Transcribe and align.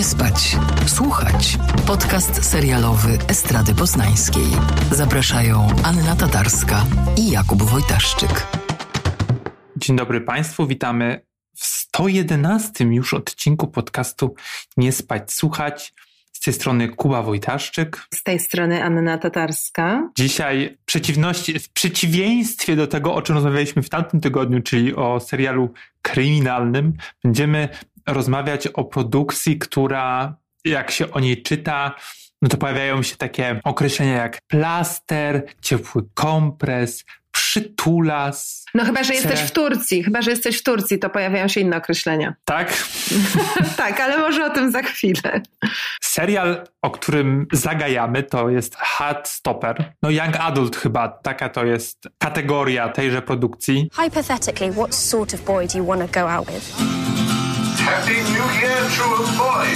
Nie 0.00 0.04
spać, 0.04 0.56
słuchać. 0.86 1.58
Podcast 1.86 2.44
serialowy 2.44 3.18
Estrady 3.28 3.74
Poznańskiej. 3.74 4.46
Zapraszają 4.92 5.66
Anna 5.84 6.16
Tatarska 6.16 6.86
i 7.16 7.30
Jakub 7.30 7.62
Wojtaszczyk. 7.62 8.46
Dzień 9.76 9.96
dobry 9.96 10.20
Państwu, 10.20 10.66
witamy 10.66 11.26
w 11.56 11.64
111 11.64 12.84
już 12.84 13.14
odcinku 13.14 13.68
podcastu 13.68 14.34
Nie 14.76 14.92
spać, 14.92 15.32
słuchać. 15.32 15.92
Z 16.32 16.40
tej 16.40 16.54
strony 16.54 16.88
Kuba 16.88 17.22
Wojtaszczyk. 17.22 18.06
Z 18.14 18.22
tej 18.22 18.38
strony 18.38 18.84
Anna 18.84 19.18
Tatarska. 19.18 20.10
Dzisiaj 20.18 20.78
w, 20.82 20.84
przeciwności, 20.84 21.58
w 21.58 21.72
przeciwieństwie 21.72 22.76
do 22.76 22.86
tego, 22.86 23.14
o 23.14 23.22
czym 23.22 23.34
rozmawialiśmy 23.34 23.82
w 23.82 23.88
tamtym 23.88 24.20
tygodniu, 24.20 24.62
czyli 24.62 24.94
o 24.94 25.20
serialu 25.20 25.72
kryminalnym, 26.02 26.92
będziemy 27.24 27.68
rozmawiać 28.12 28.66
o 28.66 28.84
produkcji, 28.84 29.58
która 29.58 30.34
jak 30.64 30.90
się 30.90 31.10
o 31.10 31.20
niej 31.20 31.42
czyta, 31.42 31.94
no 32.42 32.48
to 32.48 32.56
pojawiają 32.56 33.02
się 33.02 33.16
takie 33.16 33.60
określenia 33.64 34.12
jak 34.12 34.40
plaster, 34.48 35.42
ciepły 35.60 36.02
kompres, 36.14 37.04
przytulas. 37.32 38.64
No 38.74 38.84
chyba, 38.84 39.04
że 39.04 39.14
jesteś 39.14 39.40
w 39.40 39.50
Turcji. 39.50 40.04
Chyba, 40.04 40.22
że 40.22 40.30
jesteś 40.30 40.58
w 40.58 40.62
Turcji, 40.62 40.98
to 40.98 41.10
pojawiają 41.10 41.48
się 41.48 41.60
inne 41.60 41.76
określenia. 41.76 42.34
Tak? 42.44 42.84
tak, 43.76 44.00
ale 44.00 44.18
może 44.18 44.46
o 44.46 44.50
tym 44.50 44.70
za 44.70 44.82
chwilę. 44.82 45.42
Serial, 46.02 46.64
o 46.82 46.90
którym 46.90 47.46
zagajamy, 47.52 48.22
to 48.22 48.50
jest 48.50 48.76
Hot 48.76 49.28
Stopper. 49.28 49.92
No 50.02 50.10
Young 50.10 50.36
Adult 50.40 50.76
chyba, 50.76 51.08
taka 51.08 51.48
to 51.48 51.64
jest 51.64 52.08
kategoria 52.18 52.88
tejże 52.88 53.22
produkcji. 53.22 53.90
Hypothetically, 53.96 54.72
what 54.72 54.94
sort 54.94 55.34
of 55.34 55.40
boy 55.40 55.66
do 55.66 55.78
you 55.78 55.86
want 55.86 56.12
to 56.12 56.20
go 56.20 56.30
out 56.30 56.48
with? 56.50 57.19
Happy 57.82 58.20
New 58.34 58.46
Year 58.60 58.80
to 58.96 59.04
a 59.14 59.24
boy! 59.40 59.66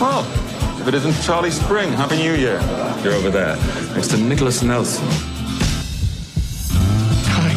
Oh, 0.00 0.24
if 0.80 0.88
it 0.88 0.94
isn't 0.94 1.14
Charlie 1.22 1.50
Spring, 1.50 1.92
Happy 1.92 2.16
New 2.16 2.34
Year. 2.34 2.60
You're 3.02 3.14
over 3.14 3.30
there, 3.30 3.56
next 3.94 4.08
to 4.08 4.16
Nicholas 4.16 4.62
Nelson. 4.62 5.06
Hi. 7.36 7.52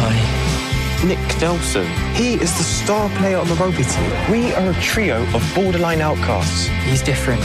Hi. 0.00 1.06
Nick 1.06 1.40
Nelson. 1.40 1.86
He 2.14 2.34
is 2.34 2.52
the 2.56 2.64
star 2.64 3.08
player 3.18 3.38
on 3.38 3.48
the 3.48 3.54
rugby 3.54 3.84
team. 3.84 4.10
We 4.30 4.52
are 4.54 4.70
a 4.70 4.74
trio 4.80 5.22
of 5.34 5.42
borderline 5.54 6.00
outcasts. 6.00 6.68
He's 6.84 7.02
different. 7.02 7.42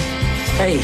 Hey. 0.58 0.80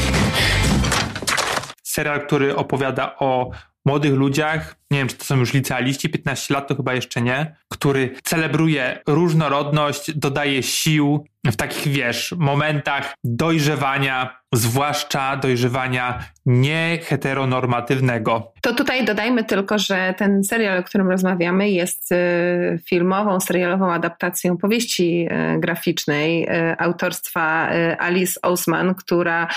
Serial, 1.82 2.20
który 2.26 2.56
opowiada 2.56 3.16
o 3.18 3.50
młodych 3.84 4.14
ludziach, 4.14 4.77
nie 4.90 4.98
wiem 4.98 5.08
czy 5.08 5.16
to 5.16 5.24
są 5.24 5.36
już 5.36 5.52
licealiści, 5.52 6.08
15 6.08 6.54
lat 6.54 6.68
to 6.68 6.76
chyba 6.76 6.94
jeszcze 6.94 7.22
nie, 7.22 7.56
który 7.68 8.14
celebruje 8.24 9.00
różnorodność, 9.06 10.14
dodaje 10.14 10.62
sił 10.62 11.24
w 11.44 11.56
takich, 11.56 11.92
wiesz, 11.92 12.34
momentach 12.38 13.14
dojrzewania, 13.24 14.38
zwłaszcza 14.54 15.36
dojrzewania 15.36 16.24
nieheteronormatywnego. 16.46 18.52
To 18.62 18.74
tutaj 18.74 19.04
dodajmy 19.04 19.44
tylko, 19.44 19.78
że 19.78 20.14
ten 20.16 20.44
serial, 20.44 20.78
o 20.78 20.82
którym 20.82 21.10
rozmawiamy, 21.10 21.70
jest 21.70 22.12
y, 22.12 22.78
filmową, 22.88 23.40
serialową 23.40 23.92
adaptacją 23.92 24.56
powieści 24.56 25.28
y, 25.56 25.60
graficznej 25.60 26.42
y, 26.42 26.48
autorstwa 26.78 27.68
Alice 27.98 28.40
Ousman, 28.42 28.94
która 28.94 29.48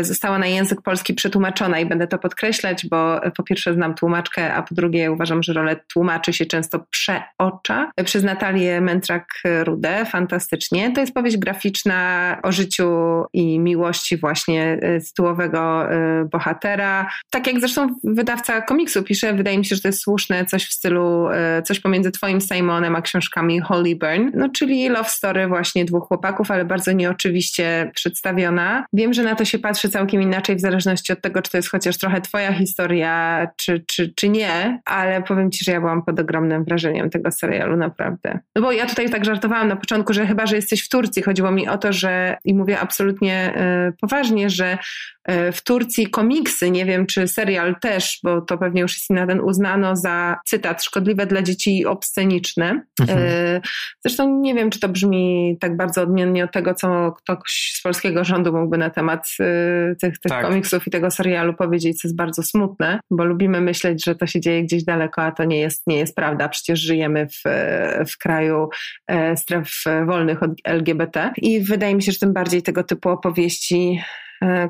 została 0.00 0.38
na 0.38 0.46
język 0.46 0.82
polski 0.82 1.14
przetłumaczona 1.14 1.78
i 1.78 1.86
będę 1.86 2.06
to 2.06 2.18
podkreślać, 2.18 2.86
bo 2.86 3.20
po 3.36 3.42
pierwsze 3.42 3.74
znam 3.74 3.94
tłumaczkę, 3.94 4.43
a 4.52 4.62
po 4.62 4.74
drugie 4.74 5.12
uważam, 5.12 5.42
że 5.42 5.52
rolę 5.52 5.76
tłumaczy 5.92 6.32
się 6.32 6.46
często 6.46 6.84
przeocza 6.90 7.90
przez 8.04 8.24
Natalię 8.24 8.80
Mentrak-Rudę. 8.80 10.06
Fantastycznie. 10.06 10.92
To 10.92 11.00
jest 11.00 11.14
powieść 11.14 11.36
graficzna 11.36 12.38
o 12.42 12.52
życiu 12.52 12.88
i 13.32 13.58
miłości 13.58 14.16
właśnie 14.16 14.78
tytułowego 15.08 15.88
bohatera. 16.32 17.10
Tak 17.30 17.46
jak 17.46 17.60
zresztą 17.60 17.88
wydawca 18.04 18.60
komiksu 18.60 19.02
pisze, 19.02 19.34
wydaje 19.34 19.58
mi 19.58 19.64
się, 19.64 19.76
że 19.76 19.82
to 19.82 19.88
jest 19.88 20.02
słuszne, 20.02 20.44
coś 20.46 20.66
w 20.66 20.72
stylu, 20.72 21.28
e, 21.28 21.62
coś 21.62 21.80
pomiędzy 21.80 22.10
twoim 22.10 22.40
Simonem 22.40 22.96
a 22.96 23.02
książkami 23.02 23.60
Holly 23.60 23.96
Burn, 23.96 24.30
no 24.34 24.48
czyli 24.48 24.88
love 24.88 25.08
story 25.08 25.46
właśnie 25.46 25.84
dwóch 25.84 26.08
chłopaków, 26.08 26.50
ale 26.50 26.64
bardzo 26.64 26.92
nieoczywiście 26.92 27.90
przedstawiona. 27.94 28.86
Wiem, 28.92 29.12
że 29.14 29.22
na 29.22 29.34
to 29.34 29.44
się 29.44 29.58
patrzy 29.58 29.88
całkiem 29.88 30.22
inaczej 30.22 30.56
w 30.56 30.60
zależności 30.60 31.12
od 31.12 31.20
tego, 31.20 31.42
czy 31.42 31.50
to 31.50 31.58
jest 31.58 31.70
chociaż 31.70 31.98
trochę 31.98 32.20
twoja 32.20 32.52
historia, 32.52 33.46
czy, 33.56 33.84
czy, 33.86 34.12
czy 34.16 34.28
nie, 34.34 34.80
ale 34.84 35.22
powiem 35.22 35.50
ci, 35.50 35.64
że 35.64 35.72
ja 35.72 35.80
byłam 35.80 36.02
pod 36.02 36.20
ogromnym 36.20 36.64
wrażeniem 36.64 37.10
tego 37.10 37.30
serialu, 37.30 37.76
naprawdę. 37.76 38.38
No 38.56 38.62
bo 38.62 38.72
ja 38.72 38.86
tutaj 38.86 39.10
tak 39.10 39.24
żartowałam 39.24 39.68
na 39.68 39.76
początku, 39.76 40.12
że 40.12 40.26
chyba, 40.26 40.46
że 40.46 40.56
jesteś 40.56 40.84
w 40.84 40.88
Turcji, 40.88 41.22
chodziło 41.22 41.50
mi 41.50 41.68
o 41.68 41.78
to, 41.78 41.92
że 41.92 42.36
i 42.44 42.54
mówię 42.54 42.80
absolutnie 42.80 43.54
y, 43.88 43.92
poważnie, 44.00 44.50
że 44.50 44.78
y, 45.30 45.52
w 45.52 45.62
Turcji 45.62 46.10
komiksy, 46.10 46.70
nie 46.70 46.84
wiem 46.84 47.06
czy 47.06 47.28
serial 47.28 47.76
też, 47.80 48.20
bo 48.22 48.40
to 48.40 48.58
pewnie 48.58 48.80
już 48.80 48.92
jest 48.92 49.10
na 49.10 49.26
ten 49.26 49.40
uznano 49.40 49.96
za 49.96 50.36
cytat 50.44 50.84
szkodliwe 50.84 51.26
dla 51.26 51.42
dzieci 51.42 51.78
i 51.78 51.86
obsceniczne. 51.86 52.82
Mhm. 53.00 53.18
E, 53.18 53.60
zresztą 54.04 54.40
nie 54.40 54.54
wiem, 54.54 54.70
czy 54.70 54.80
to 54.80 54.88
brzmi 54.88 55.56
tak 55.60 55.76
bardzo 55.76 56.02
odmiennie 56.02 56.44
od 56.44 56.52
tego, 56.52 56.74
co 56.74 57.12
ktoś 57.12 57.72
z 57.74 57.82
polskiego 57.82 58.24
rządu 58.24 58.52
mógłby 58.52 58.78
na 58.78 58.90
temat 58.90 59.28
e, 59.40 59.44
tych, 59.94 60.18
tych 60.18 60.30
tak. 60.30 60.46
komiksów 60.46 60.86
i 60.86 60.90
tego 60.90 61.10
serialu 61.10 61.54
powiedzieć, 61.54 62.00
co 62.00 62.08
jest 62.08 62.16
bardzo 62.16 62.42
smutne, 62.42 63.00
bo 63.10 63.24
lubimy 63.24 63.60
myśleć, 63.60 64.04
że 64.04 64.14
to 64.14 64.23
się 64.26 64.40
dzieje 64.40 64.62
gdzieś 64.62 64.84
daleko, 64.84 65.22
a 65.22 65.32
to 65.32 65.44
nie 65.44 65.58
jest, 65.58 65.86
nie 65.86 65.96
jest 65.96 66.16
prawda. 66.16 66.48
Przecież 66.48 66.80
żyjemy 66.80 67.26
w, 67.26 67.42
w 68.12 68.18
kraju 68.18 68.68
e, 69.06 69.36
stref 69.36 69.84
wolnych 70.06 70.42
od 70.42 70.50
LGBT 70.64 71.32
i 71.36 71.60
wydaje 71.60 71.94
mi 71.94 72.02
się, 72.02 72.12
że 72.12 72.18
tym 72.18 72.32
bardziej 72.32 72.62
tego 72.62 72.84
typu 72.84 73.08
opowieści 73.08 74.00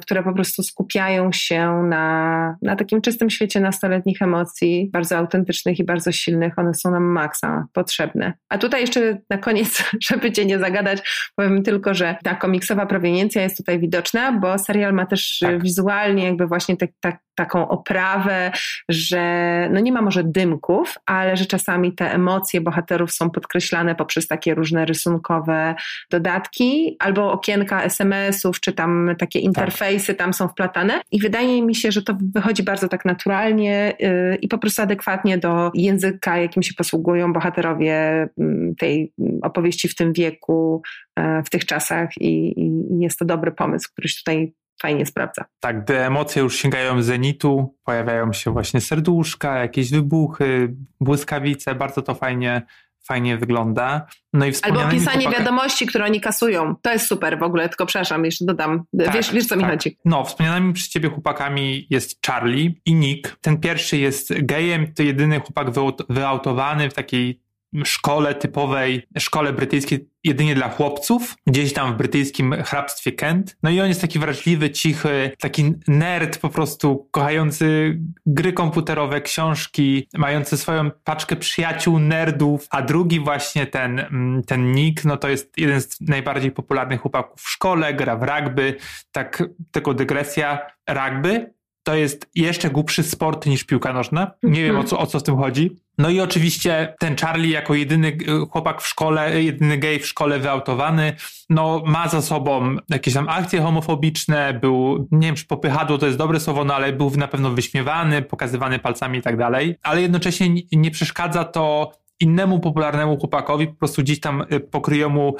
które 0.00 0.22
po 0.22 0.32
prostu 0.32 0.62
skupiają 0.62 1.32
się 1.32 1.82
na, 1.88 2.56
na 2.62 2.76
takim 2.76 3.00
czystym 3.00 3.30
świecie 3.30 3.60
nastoletnich 3.60 4.22
emocji, 4.22 4.90
bardzo 4.92 5.16
autentycznych 5.16 5.78
i 5.78 5.84
bardzo 5.84 6.12
silnych. 6.12 6.58
One 6.58 6.74
są 6.74 6.90
nam 6.90 7.04
maksa 7.04 7.66
potrzebne. 7.72 8.32
A 8.48 8.58
tutaj 8.58 8.80
jeszcze 8.80 9.18
na 9.30 9.38
koniec, 9.38 9.84
żeby 10.10 10.32
cię 10.32 10.46
nie 10.46 10.58
zagadać, 10.58 11.30
powiem 11.36 11.62
tylko, 11.62 11.94
że 11.94 12.16
ta 12.24 12.34
komiksowa 12.34 12.86
proweniencja 12.86 13.42
jest 13.42 13.56
tutaj 13.56 13.78
widoczna, 13.78 14.32
bo 14.32 14.58
serial 14.58 14.92
ma 14.92 15.06
też 15.06 15.38
tak. 15.40 15.62
wizualnie 15.62 16.24
jakby 16.24 16.46
właśnie 16.46 16.76
tak, 16.76 16.90
tak, 17.00 17.18
taką 17.34 17.68
oprawę, 17.68 18.52
że 18.88 19.24
no 19.72 19.80
nie 19.80 19.92
ma 19.92 20.02
może 20.02 20.24
dymków, 20.24 20.94
ale 21.06 21.36
że 21.36 21.46
czasami 21.46 21.94
te 21.94 22.12
emocje 22.12 22.60
bohaterów 22.60 23.12
są 23.12 23.30
podkreślane 23.30 23.94
poprzez 23.94 24.26
takie 24.26 24.54
różne 24.54 24.84
rysunkowe 24.84 25.74
dodatki 26.10 26.96
albo 26.98 27.32
okienka 27.32 27.82
SMS-ów, 27.82 28.60
czy 28.60 28.72
tam 28.72 29.14
takie 29.18 29.38
tak. 29.38 29.44
Interfejsy 29.64 30.14
tam 30.14 30.32
są 30.32 30.48
wplatane 30.48 31.00
i 31.12 31.20
wydaje 31.20 31.62
mi 31.62 31.74
się, 31.74 31.92
że 31.92 32.02
to 32.02 32.16
wychodzi 32.34 32.62
bardzo 32.62 32.88
tak 32.88 33.04
naturalnie 33.04 33.92
yy, 34.00 34.36
i 34.36 34.48
po 34.48 34.58
prostu 34.58 34.82
adekwatnie 34.82 35.38
do 35.38 35.70
języka, 35.74 36.38
jakim 36.38 36.62
się 36.62 36.74
posługują 36.74 37.32
bohaterowie 37.32 38.28
yy, 38.36 38.74
tej 38.78 39.12
opowieści 39.42 39.88
w 39.88 39.94
tym 39.94 40.12
wieku, 40.12 40.82
yy, 41.18 41.42
w 41.42 41.50
tych 41.50 41.64
czasach 41.64 42.08
i, 42.20 42.60
i 42.60 42.70
jest 43.00 43.18
to 43.18 43.24
dobry 43.24 43.52
pomysł, 43.52 43.88
któryś 43.92 44.18
tutaj 44.18 44.54
fajnie 44.82 45.06
sprawdza. 45.06 45.44
Tak, 45.60 45.84
gdy 45.84 45.98
emocje 45.98 46.42
już 46.42 46.56
sięgają 46.56 47.02
zenitu, 47.02 47.74
pojawiają 47.84 48.32
się 48.32 48.50
właśnie 48.50 48.80
serduszka, 48.80 49.58
jakieś 49.58 49.90
wybuchy, 49.90 50.74
błyskawice, 51.00 51.74
bardzo 51.74 52.02
to 52.02 52.14
fajnie 52.14 52.62
fajnie 53.08 53.36
wygląda. 53.36 54.06
No 54.32 54.46
i 54.46 54.52
Albo 54.62 54.88
pisanie 54.88 55.22
chłopaka... 55.22 55.38
wiadomości, 55.38 55.86
które 55.86 56.04
oni 56.04 56.20
kasują. 56.20 56.74
To 56.82 56.92
jest 56.92 57.06
super 57.06 57.38
w 57.38 57.42
ogóle, 57.42 57.68
tylko 57.68 57.86
przepraszam, 57.86 58.24
jeszcze 58.24 58.44
dodam. 58.44 58.84
Tak, 59.04 59.14
wiesz, 59.14 59.32
wiesz, 59.32 59.46
co 59.46 59.54
tak. 59.54 59.64
mi 59.64 59.70
chodzi. 59.70 59.98
No, 60.04 60.24
wspomnianymi 60.24 60.72
przez 60.72 60.88
ciebie 60.88 61.08
chłopakami 61.08 61.86
jest 61.90 62.26
Charlie 62.26 62.74
i 62.86 62.94
Nick. 62.94 63.36
Ten 63.40 63.60
pierwszy 63.60 63.96
jest 63.96 64.44
gejem, 64.46 64.94
to 64.94 65.02
jedyny 65.02 65.40
chłopak 65.40 65.68
wyautowany 66.08 66.90
w 66.90 66.94
takiej 66.94 67.43
szkole 67.84 68.34
typowej, 68.34 69.06
szkole 69.18 69.52
brytyjskiej 69.52 70.08
jedynie 70.24 70.54
dla 70.54 70.68
chłopców, 70.68 71.36
gdzieś 71.46 71.72
tam 71.72 71.94
w 71.94 71.96
brytyjskim 71.96 72.54
hrabstwie 72.62 73.12
Kent. 73.12 73.56
No 73.62 73.70
i 73.70 73.80
on 73.80 73.88
jest 73.88 74.00
taki 74.00 74.18
wrażliwy, 74.18 74.70
cichy, 74.70 75.30
taki 75.40 75.72
nerd 75.88 76.38
po 76.38 76.48
prostu, 76.48 77.08
kochający 77.10 77.98
gry 78.26 78.52
komputerowe, 78.52 79.20
książki, 79.20 80.08
mający 80.14 80.56
swoją 80.56 80.90
paczkę 80.90 81.36
przyjaciół, 81.36 81.98
nerdów, 81.98 82.66
a 82.70 82.82
drugi 82.82 83.20
właśnie 83.20 83.66
ten, 83.66 83.98
mm, 83.98 84.42
ten 84.42 84.72
Nick, 84.72 85.04
no 85.04 85.16
to 85.16 85.28
jest 85.28 85.58
jeden 85.58 85.80
z 85.80 86.00
najbardziej 86.00 86.50
popularnych 86.50 87.00
chłopaków 87.00 87.40
w 87.40 87.50
szkole, 87.50 87.94
gra 87.94 88.16
w 88.16 88.22
rugby, 88.22 88.76
tak 89.12 89.42
tylko 89.70 89.94
dygresja, 89.94 90.66
rugby 90.88 91.54
to 91.84 91.94
jest 91.94 92.26
jeszcze 92.34 92.70
głupszy 92.70 93.02
sport 93.02 93.46
niż 93.46 93.64
piłka 93.64 93.92
nożna. 93.92 94.30
Nie 94.42 94.62
wiem 94.62 94.76
o 94.76 94.84
co, 94.84 94.98
o 94.98 95.06
co 95.06 95.20
w 95.20 95.22
tym 95.22 95.36
chodzi. 95.36 95.76
No 95.98 96.10
i 96.10 96.20
oczywiście 96.20 96.94
ten 96.98 97.16
Charlie 97.16 97.50
jako 97.50 97.74
jedyny 97.74 98.08
e, 98.08 98.46
chłopak 98.50 98.82
w 98.82 98.86
szkole, 98.86 99.42
jedyny 99.42 99.78
gej 99.78 99.98
w 99.98 100.06
szkole 100.06 100.38
wyautowany, 100.38 101.16
no 101.50 101.82
ma 101.86 102.08
za 102.08 102.22
sobą 102.22 102.76
jakieś 102.88 103.14
tam 103.14 103.28
akcje 103.28 103.60
homofobiczne, 103.60 104.58
był, 104.60 105.08
nie 105.12 105.26
wiem 105.28 105.36
czy 105.36 105.46
popychadło 105.46 105.98
to 105.98 106.06
jest 106.06 106.18
dobre 106.18 106.40
słowo, 106.40 106.64
no 106.64 106.74
ale 106.74 106.92
był 106.92 107.10
na 107.10 107.28
pewno 107.28 107.50
wyśmiewany, 107.50 108.22
pokazywany 108.22 108.78
palcami 108.78 109.18
i 109.18 109.22
tak 109.22 109.36
dalej, 109.36 109.76
ale 109.82 110.02
jednocześnie 110.02 110.48
nie 110.72 110.90
przeszkadza 110.90 111.44
to 111.44 111.92
innemu 112.20 112.60
popularnemu 112.60 113.18
chłopakowi 113.18 113.66
po 113.66 113.74
prostu 113.74 114.02
gdzieś 114.02 114.20
tam 114.20 114.44
y, 114.52 114.60
po 114.60 114.80
kryjomu 114.80 115.36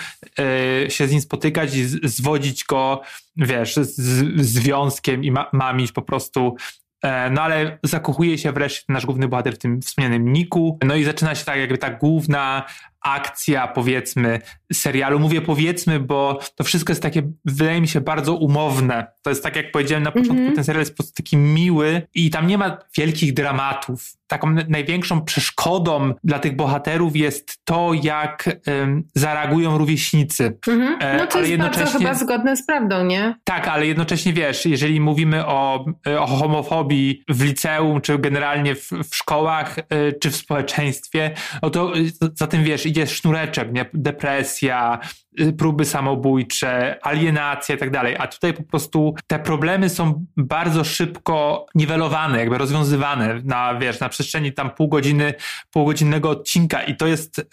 y, 0.86 0.90
się 0.90 1.08
z 1.08 1.12
nim 1.12 1.20
spotykać 1.20 1.74
i 1.74 1.84
zwodzić 2.08 2.64
go, 2.64 3.00
wiesz, 3.36 3.76
z, 3.76 3.96
z 3.96 4.46
związkiem 4.46 5.24
i 5.24 5.30
ma, 5.30 5.50
mamić 5.52 5.92
po 5.92 6.02
prostu 6.02 6.56
e, 7.02 7.30
no 7.30 7.42
ale 7.42 7.78
zakochuje 7.82 8.38
się 8.38 8.52
wreszcie 8.52 8.84
nasz 8.88 9.06
główny 9.06 9.28
bohater 9.28 9.54
w 9.54 9.58
tym 9.58 9.82
wspomnianym 9.82 10.32
Niku. 10.32 10.78
No 10.84 10.96
i 10.96 11.04
zaczyna 11.04 11.34
się 11.34 11.44
tak 11.44 11.58
jakby 11.58 11.78
ta 11.78 11.90
główna 11.90 12.64
akcja, 13.04 13.68
powiedzmy, 13.68 14.40
serialu. 14.72 15.18
Mówię 15.18 15.40
powiedzmy, 15.40 16.00
bo 16.00 16.38
to 16.54 16.64
wszystko 16.64 16.92
jest 16.92 17.02
takie, 17.02 17.22
wydaje 17.44 17.80
mi 17.80 17.88
się, 17.88 18.00
bardzo 18.00 18.34
umowne. 18.34 19.06
To 19.22 19.30
jest 19.30 19.42
tak, 19.42 19.56
jak 19.56 19.72
powiedziałem 19.72 20.04
na 20.04 20.12
początku, 20.12 20.34
mm 20.34 20.52
-hmm. 20.52 20.54
ten 20.54 20.64
serial 20.64 20.80
jest 20.80 20.92
po 20.92 20.96
prostu 20.96 21.22
taki 21.22 21.36
miły 21.36 22.02
i 22.14 22.30
tam 22.30 22.46
nie 22.46 22.58
ma 22.58 22.78
wielkich 22.96 23.34
dramatów. 23.34 24.12
Taką 24.26 24.54
największą 24.68 25.24
przeszkodą 25.24 26.14
dla 26.24 26.38
tych 26.38 26.56
bohaterów 26.56 27.16
jest 27.16 27.64
to, 27.64 27.90
jak 28.02 28.60
um, 28.66 29.04
zareagują 29.14 29.78
rówieśnicy. 29.78 30.58
Mm 30.66 30.80
-hmm. 30.80 31.18
No 31.18 31.26
to 31.26 31.38
ale 31.38 31.48
jest 31.48 31.62
bardzo 31.62 31.98
chyba 31.98 32.14
zgodne 32.14 32.56
z 32.56 32.66
prawdą, 32.66 33.04
nie? 33.04 33.34
Tak, 33.44 33.68
ale 33.68 33.86
jednocześnie 33.86 34.32
wiesz, 34.32 34.66
jeżeli 34.66 35.00
mówimy 35.00 35.46
o, 35.46 35.84
o 36.18 36.26
homofobii 36.26 37.24
w 37.28 37.42
liceum, 37.42 38.00
czy 38.00 38.18
generalnie 38.18 38.74
w, 38.74 38.90
w 39.10 39.16
szkołach, 39.16 39.78
e, 39.78 40.12
czy 40.12 40.30
w 40.30 40.36
społeczeństwie, 40.36 41.34
no 41.62 41.70
to 41.70 41.92
za 42.34 42.46
tym 42.46 42.64
wiesz, 42.64 42.86
idzie 42.94 43.06
sznureczek, 43.06 43.72
nie? 43.72 43.86
depresja, 43.94 44.98
y, 45.40 45.52
próby 45.52 45.84
samobójcze, 45.84 46.98
alienacja 47.02 47.74
i 47.74 47.78
tak 47.78 47.90
dalej. 47.90 48.16
A 48.18 48.26
tutaj 48.26 48.54
po 48.54 48.62
prostu 48.62 49.14
te 49.26 49.38
problemy 49.38 49.88
są 49.88 50.26
bardzo 50.36 50.84
szybko 50.84 51.66
niwelowane, 51.74 52.38
jakby 52.38 52.58
rozwiązywane 52.58 53.40
na, 53.44 53.74
wiesz, 53.74 54.00
na 54.00 54.08
przestrzeni 54.08 54.52
tam 54.52 54.70
pół 54.70 54.88
godziny, 54.88 55.34
półgodzinnego 55.70 56.30
odcinka 56.30 56.82
i 56.82 56.96
to 56.96 57.06
jest 57.06 57.48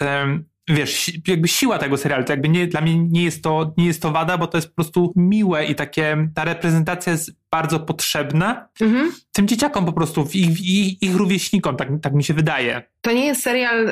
wiesz, 0.70 1.12
jakby 1.28 1.48
siła 1.48 1.78
tego 1.78 1.98
serialu, 1.98 2.24
to 2.24 2.34
jakby 2.34 2.50
nie, 2.50 2.68
dla 2.68 2.82
mnie 2.82 3.00
nie 3.00 3.24
jest 3.24 3.44
to, 3.44 3.74
nie 3.78 3.86
jest 3.86 4.02
to 4.02 4.12
wada, 4.12 4.38
bo 4.38 4.48
to 4.48 4.58
jest 4.58 4.68
po 4.68 4.76
prostu 4.76 5.14
miłe 5.16 5.66
i 5.66 5.76
takie, 5.76 6.28
ta 6.36 6.44
reprezentacja 6.44 7.12
jest 7.12 7.32
bardzo 7.52 7.80
potrzebna 7.80 8.68
mhm. 8.82 9.12
tym 9.32 9.48
dzieciakom 9.48 9.86
po 9.86 9.94
prostu, 9.94 10.28
ich, 10.34 10.62
ich, 10.62 11.04
ich 11.04 11.16
rówieśnikom, 11.16 11.78
tak, 11.78 11.90
tak 12.02 12.14
mi 12.14 12.24
się 12.24 12.34
wydaje. 12.34 12.82
To 13.02 13.12
nie 13.12 13.26
jest 13.26 13.44
serial 13.44 13.90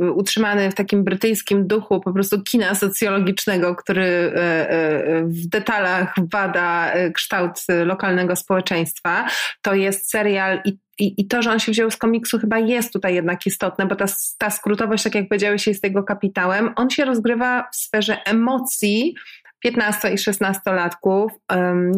y, 0.00 0.12
utrzymany 0.12 0.70
w 0.70 0.74
takim 0.74 1.04
brytyjskim 1.04 1.66
duchu 1.66 2.00
po 2.00 2.12
prostu 2.12 2.42
kina 2.42 2.74
socjologicznego, 2.74 3.76
który 3.76 4.04
y, 4.04 4.30
y, 4.74 5.24
w 5.26 5.48
detalach 5.48 6.14
bada 6.20 6.96
y, 6.96 7.12
kształt 7.12 7.52
lokalnego 7.84 8.36
społeczeństwa. 8.36 9.28
To 9.62 9.74
jest 9.74 10.10
serial 10.10 10.60
i 10.64 10.78
i, 10.98 11.20
I 11.20 11.26
to, 11.26 11.42
że 11.42 11.50
on 11.50 11.58
się 11.58 11.72
wziął 11.72 11.90
z 11.90 11.96
komiksu, 11.96 12.38
chyba 12.38 12.58
jest 12.58 12.92
tutaj 12.92 13.14
jednak 13.14 13.46
istotne, 13.46 13.86
bo 13.86 13.96
ta, 13.96 14.04
ta 14.38 14.50
skrótowość, 14.50 15.04
tak 15.04 15.14
jak 15.14 15.28
powiedziałeś, 15.28 15.66
jest 15.66 15.84
jego 15.84 16.02
kapitałem. 16.02 16.70
On 16.76 16.90
się 16.90 17.04
rozgrywa 17.04 17.68
w 17.72 17.76
sferze 17.76 18.24
emocji 18.24 19.14
15 19.60 20.10
i 20.10 20.16
16-latków. 20.16 21.28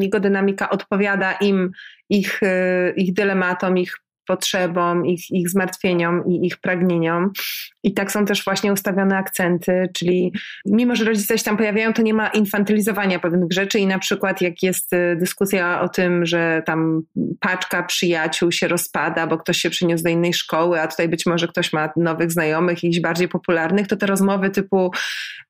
Jego 0.00 0.20
dynamika 0.20 0.70
odpowiada 0.70 1.32
im, 1.32 1.70
ich, 2.08 2.42
y, 2.42 2.94
ich 2.96 3.14
dylematom, 3.14 3.78
ich 3.78 3.98
potrzebom, 4.26 5.06
ich, 5.06 5.30
ich 5.30 5.50
zmartwieniom 5.50 6.26
i 6.26 6.46
ich 6.46 6.56
pragnieniom. 6.56 7.32
I 7.84 7.94
tak 7.94 8.12
są 8.12 8.24
też 8.24 8.44
właśnie 8.44 8.72
ustawione 8.72 9.16
akcenty, 9.16 9.88
czyli 9.94 10.32
mimo, 10.66 10.96
że 10.96 11.04
rodzice 11.04 11.38
się 11.38 11.44
tam 11.44 11.56
pojawiają, 11.56 11.92
to 11.92 12.02
nie 12.02 12.14
ma 12.14 12.28
infantylizowania 12.28 13.18
pewnych 13.18 13.52
rzeczy 13.52 13.78
i 13.78 13.86
na 13.86 13.98
przykład 13.98 14.40
jak 14.40 14.62
jest 14.62 14.92
y, 14.92 15.16
dyskusja 15.16 15.80
o 15.80 15.88
tym, 15.88 16.26
że 16.26 16.62
tam 16.66 17.02
paczka 17.40 17.82
przyjaciół 17.82 18.52
się 18.52 18.68
rozpada, 18.68 19.26
bo 19.26 19.38
ktoś 19.38 19.58
się 19.58 19.70
przyniósł 19.70 20.04
do 20.04 20.10
innej 20.10 20.34
szkoły, 20.34 20.80
a 20.80 20.88
tutaj 20.88 21.08
być 21.08 21.26
może 21.26 21.48
ktoś 21.48 21.72
ma 21.72 21.92
nowych 21.96 22.32
znajomych, 22.32 22.84
iść 22.84 23.00
bardziej 23.00 23.28
popularnych, 23.28 23.86
to 23.86 23.96
te 23.96 24.06
rozmowy 24.06 24.50
typu, 24.50 24.90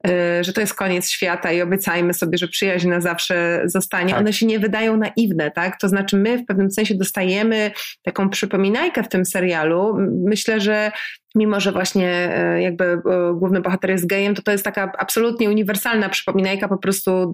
y, 0.06 0.44
że 0.44 0.52
to 0.52 0.60
jest 0.60 0.74
koniec 0.74 1.10
świata 1.10 1.52
i 1.52 1.62
obiecajmy 1.62 2.14
sobie, 2.14 2.38
że 2.38 2.48
przyjaźń 2.48 2.88
na 2.88 3.00
zawsze 3.00 3.62
zostanie, 3.64 4.10
tak. 4.10 4.20
one 4.20 4.32
się 4.32 4.46
nie 4.46 4.58
wydają 4.58 4.96
naiwne, 4.96 5.50
tak? 5.50 5.80
To 5.80 5.88
znaczy 5.88 6.16
my 6.16 6.38
w 6.38 6.46
pewnym 6.46 6.70
sensie 6.70 6.94
dostajemy 6.94 7.70
taką 8.02 8.30
przypominajkę 8.30 9.02
w 9.02 9.08
tym 9.08 9.24
serialu. 9.24 9.96
Myślę, 10.24 10.60
że 10.60 10.92
mimo 11.34 11.60
że 11.60 11.72
właśnie 11.72 12.08
e, 12.10 12.62
jakby 12.62 12.84
e, 12.84 13.00
główny 13.34 13.60
bohater 13.60 13.90
jest 13.90 14.06
gejem, 14.06 14.34
to 14.34 14.42
to 14.42 14.52
jest 14.52 14.64
taka 14.64 14.92
absolutnie 14.98 15.50
uniwersalna 15.50 16.08
przypominajka, 16.08 16.68
po 16.68 16.78
prostu 16.78 17.10
e, 17.12 17.32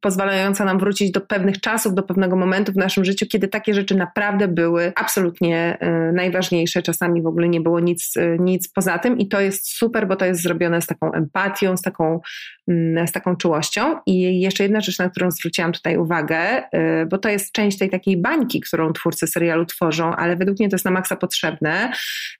pozwalająca 0.00 0.64
nam 0.64 0.78
wrócić 0.78 1.10
do 1.10 1.20
pewnych 1.20 1.60
czasów, 1.60 1.94
do 1.94 2.02
pewnego 2.02 2.36
momentu 2.36 2.72
w 2.72 2.76
naszym 2.76 3.04
życiu, 3.04 3.26
kiedy 3.26 3.48
takie 3.48 3.74
rzeczy 3.74 3.94
naprawdę 3.94 4.48
były 4.48 4.92
absolutnie 4.96 5.78
najważniejsze. 6.12 6.82
Czasami 6.82 7.22
w 7.22 7.26
ogóle 7.26 7.48
nie 7.48 7.60
było 7.60 7.80
nic, 7.80 8.14
nic 8.38 8.68
poza 8.68 8.98
tym 8.98 9.18
i 9.18 9.28
to 9.28 9.40
jest 9.40 9.76
super, 9.76 10.08
bo 10.08 10.16
to 10.16 10.24
jest 10.24 10.42
zrobione 10.42 10.82
z 10.82 10.86
taką 10.86 11.12
empatią, 11.12 11.76
z 11.76 11.82
taką, 11.82 12.20
mm, 12.68 13.06
z 13.06 13.12
taką 13.12 13.36
czułością. 13.36 13.96
I 14.06 14.40
jeszcze 14.40 14.62
jedna 14.62 14.80
rzecz, 14.80 14.98
na 14.98 15.10
którą 15.10 15.30
zwróciłam 15.30 15.72
tutaj 15.72 15.96
uwagę, 15.96 16.62
bo 17.10 17.18
to 17.18 17.28
jest 17.28 17.52
część 17.52 17.78
tej 17.78 17.90
takiej 17.90 18.16
bańki, 18.16 18.60
którą 18.60 18.92
twórcy 18.92 19.26
serialu 19.26 19.66
tworzą, 19.66 20.16
ale 20.16 20.36
według 20.36 20.58
mnie 20.58 20.68
to 20.68 20.74
jest 20.74 20.84
na 20.84 20.90
maksa 20.90 21.16
potrzebne. 21.16 21.92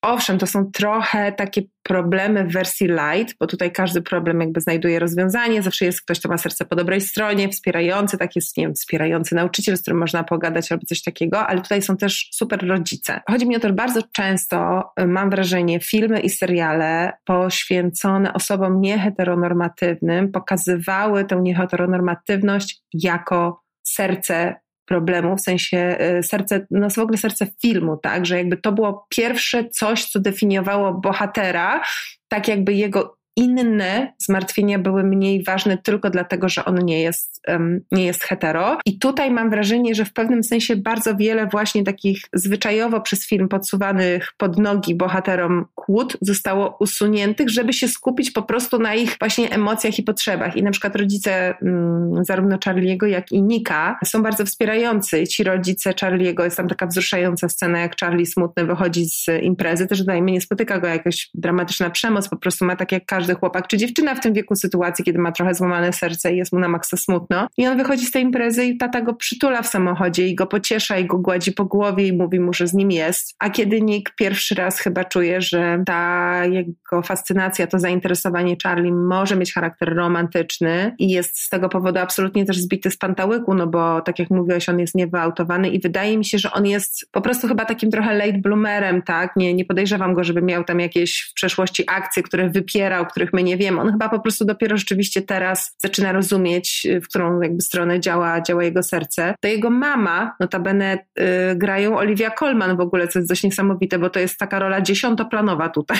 Owszem, 0.03 0.39
to 0.39 0.47
są 0.47 0.71
trochę 0.85 1.33
takie 1.33 1.63
problemy 1.83 2.45
w 2.45 2.53
wersji 2.53 2.87
light, 2.87 3.35
bo 3.41 3.47
tutaj 3.47 3.73
każdy 3.73 4.03
problem 4.03 4.41
jakby 4.41 4.61
znajduje 4.61 4.99
rozwiązanie, 4.99 5.63
zawsze 5.63 5.85
jest 5.85 6.03
ktoś, 6.03 6.21
kto 6.21 6.29
ma 6.29 6.39
serce 6.39 6.65
po 6.65 6.77
dobrej 6.77 7.01
stronie, 7.01 7.49
wspierający, 7.49 8.19
tak 8.19 8.37
jest, 8.37 8.57
nie 8.57 8.65
wiem, 8.65 8.75
wspierający 8.75 9.35
nauczyciel, 9.35 9.77
z 9.77 9.83
którym 9.83 9.99
można 9.99 10.25
pogadać 10.25 10.73
albo 10.73 10.87
coś 10.87 11.03
takiego, 11.03 11.47
ale 11.47 11.61
tutaj 11.61 11.83
są 11.83 11.97
też 11.97 12.29
super 12.33 12.69
rodzice. 12.69 13.21
Chodzi 13.31 13.47
mi 13.47 13.57
o 13.57 13.61
to, 13.61 13.69
że 13.69 13.75
bardzo 13.75 14.01
często 14.13 14.83
y, 15.01 15.07
mam 15.07 15.31
wrażenie, 15.31 15.81
filmy 15.81 16.21
i 16.21 16.31
seriale 16.31 17.13
poświęcone 17.25 18.33
osobom 18.33 18.81
nieheteronormatywnym 18.81 20.33
pokazywały 20.33 21.25
tę 21.25 21.37
nieheteronormatywność 21.43 22.83
jako 22.93 23.61
serce 23.87 24.64
problemu, 24.85 25.37
w 25.37 25.41
sensie 25.41 25.99
y, 26.19 26.23
serce, 26.23 26.67
no 26.71 26.91
w 26.91 26.99
ogóle 26.99 27.19
serce 27.19 27.47
filmu, 27.63 27.97
tak, 27.97 28.27
że 28.27 28.39
jakby 28.39 28.57
to 28.57 28.73
było 28.73 29.07
pierwsze 29.09 29.69
coś, 29.69 30.05
co 30.05 30.21
definiowało 30.21 30.93
bohatera, 30.95 31.83
tak 32.29 32.49
jakby 32.49 32.73
jego 32.73 33.17
inne 33.37 34.13
zmartwienia 34.19 34.79
były 34.79 35.05
mniej 35.05 35.45
ważne 35.45 35.79
tylko 35.79 36.11
dlatego, 36.11 36.49
że 36.49 36.65
on 36.65 36.85
nie 36.85 37.03
jest, 37.03 37.43
um, 37.49 37.81
nie 37.93 38.05
jest 38.05 38.23
hetero. 38.23 38.79
I 38.87 38.99
tutaj 38.99 39.31
mam 39.31 39.51
wrażenie, 39.51 39.95
że 39.95 40.05
w 40.05 40.13
pewnym 40.13 40.43
sensie 40.43 40.77
bardzo 40.77 41.17
wiele 41.17 41.47
właśnie 41.47 41.85
takich 41.85 42.23
zwyczajowo 42.33 43.01
przez 43.01 43.27
film 43.27 43.49
podsuwanych 43.49 44.33
pod 44.37 44.59
nogi 44.59 44.95
bohaterom 44.95 45.67
kłód 45.75 46.17
zostało 46.21 46.77
usuniętych, 46.81 47.51
żeby 47.51 47.73
się 47.73 47.89
skupić 47.89 48.31
po 48.31 48.43
prostu 48.43 48.79
na 48.79 48.95
ich 48.95 49.17
właśnie 49.19 49.51
emocjach 49.51 49.99
i 49.99 50.03
potrzebach. 50.03 50.57
I 50.57 50.63
na 50.63 50.71
przykład 50.71 50.97
rodzice 50.97 51.55
um, 51.63 52.25
zarówno 52.25 52.57
Charlie'ego, 52.57 53.07
jak 53.07 53.33
i 53.33 53.43
Nika 53.43 53.99
są 54.05 54.23
bardzo 54.23 54.45
wspierający. 54.45 55.27
Ci 55.27 55.45
rodzice 55.45 55.91
Charlie'ego, 55.91 56.45
jest 56.45 56.57
tam 56.57 56.69
taka 56.69 56.87
wzruszająca 56.87 57.49
scena, 57.49 57.79
jak 57.79 57.97
Charlie 58.01 58.27
smutny 58.27 58.65
wychodzi 58.65 59.05
z 59.05 59.27
imprezy, 59.43 59.87
też 59.87 60.05
dajmy, 60.05 60.31
nie 60.31 60.41
spotyka 60.41 60.79
go 60.79 60.87
jakaś 60.87 61.31
dramatyczna 61.35 61.91
przemoc, 61.91 62.29
po 62.29 62.37
prostu 62.37 62.65
ma 62.65 62.77
tak 62.77 62.93
jak 62.93 63.07
każdy 63.07 63.24
każdy 63.25 63.35
chłopak 63.35 63.67
czy 63.69 63.77
dziewczyna 63.77 64.15
w 64.15 64.21
tym 64.21 64.33
wieku 64.33 64.57
sytuacji, 64.57 65.05
kiedy 65.05 65.19
ma 65.19 65.33
trochę 65.33 65.55
złamane 65.55 65.93
serce 65.93 66.33
i 66.35 66.37
jest 66.37 66.53
mu 66.53 66.59
na 66.59 66.69
maksa 66.69 66.97
smutno. 66.97 67.49
I 67.57 67.67
on 67.67 67.79
wychodzi 67.79 68.07
z 68.07 68.11
tej 68.11 68.23
imprezy 68.23 68.65
i 68.65 68.77
tata 68.77 69.01
go 69.01 69.15
przytula 69.15 69.63
w 69.63 69.67
samochodzie 69.67 70.29
i 70.29 70.35
go 70.35 70.47
pociesza 70.47 70.99
i 70.99 71.07
go 71.07 71.19
gładzi 71.19 71.53
po 71.53 71.65
głowie 71.65 72.07
i 72.07 72.13
mówi 72.13 72.41
mu, 72.41 72.53
że 72.53 72.67
z 72.67 72.75
nim 72.75 72.91
jest. 72.91 73.35
A 73.39 73.51
kiedy 73.51 73.81
Nick 73.81 74.15
pierwszy 74.17 74.55
raz 74.55 74.79
chyba 74.79 75.05
czuje, 75.05 75.41
że 75.41 75.83
ta 75.87 76.43
jego 76.45 77.03
fascynacja, 77.03 77.67
to 77.67 77.79
zainteresowanie 77.79 78.57
Charlie 78.63 78.93
może 78.93 79.37
mieć 79.37 79.55
charakter 79.55 79.95
romantyczny 79.95 80.95
i 80.99 81.11
jest 81.11 81.39
z 81.39 81.49
tego 81.49 81.69
powodu 81.69 81.99
absolutnie 81.99 82.45
też 82.45 82.59
zbity 82.59 82.91
z 82.91 82.97
pantałyku, 82.97 83.55
no 83.55 83.67
bo 83.67 84.01
tak 84.01 84.19
jak 84.19 84.31
mówiłeś, 84.31 84.69
on 84.69 84.79
jest 84.79 84.95
niewyautowany 84.95 85.69
i 85.69 85.81
wydaje 85.81 86.19
mi 86.19 86.25
się, 86.25 86.39
że 86.39 86.53
on 86.53 86.67
jest 86.67 87.09
po 87.13 87.21
prostu 87.21 87.49
chyba 87.49 87.65
takim 87.65 87.91
trochę 87.91 88.15
late 88.15 88.39
bloomerem, 88.39 89.03
tak? 89.03 89.37
Nie, 89.37 89.55
nie 89.55 89.65
podejrzewam 89.65 90.15
go, 90.15 90.25
żeby 90.25 90.43
miał 90.43 90.65
tam 90.65 90.81
jakieś 90.81 91.21
w 91.31 91.35
przeszłości 91.35 91.85
akcje, 91.89 92.23
które 92.23 92.51
wypierał, 92.51 93.07
których 93.15 93.33
my 93.33 93.43
nie 93.43 93.57
wiemy. 93.57 93.81
On 93.81 93.93
chyba 93.93 94.09
po 94.09 94.21
prostu 94.21 94.45
dopiero 94.45 94.77
rzeczywiście 94.77 95.23
teraz 95.23 95.77
zaczyna 95.79 96.13
rozumieć, 96.13 96.87
w 97.03 97.09
którą 97.09 97.41
jakby 97.41 97.63
stronę 97.63 98.01
działa, 98.01 98.41
działa 98.41 98.65
jego 98.65 98.83
serce. 98.83 99.35
To 99.41 99.49
jego 99.49 99.71
mama, 99.71 100.37
notabene 100.41 100.99
yy, 101.17 101.25
grają 101.57 101.97
Olivia 101.97 102.31
Colman 102.31 102.77
w 102.77 102.81
ogóle, 102.81 103.09
co 103.09 103.19
jest 103.19 103.29
dość 103.29 103.43
niesamowite, 103.43 103.99
bo 103.99 104.11
to 104.11 104.21
jest 104.21 104.39
taka 104.39 104.59
rola 104.59 104.81
dziesiątoplanowa 104.81 105.69
tutaj. 105.69 105.99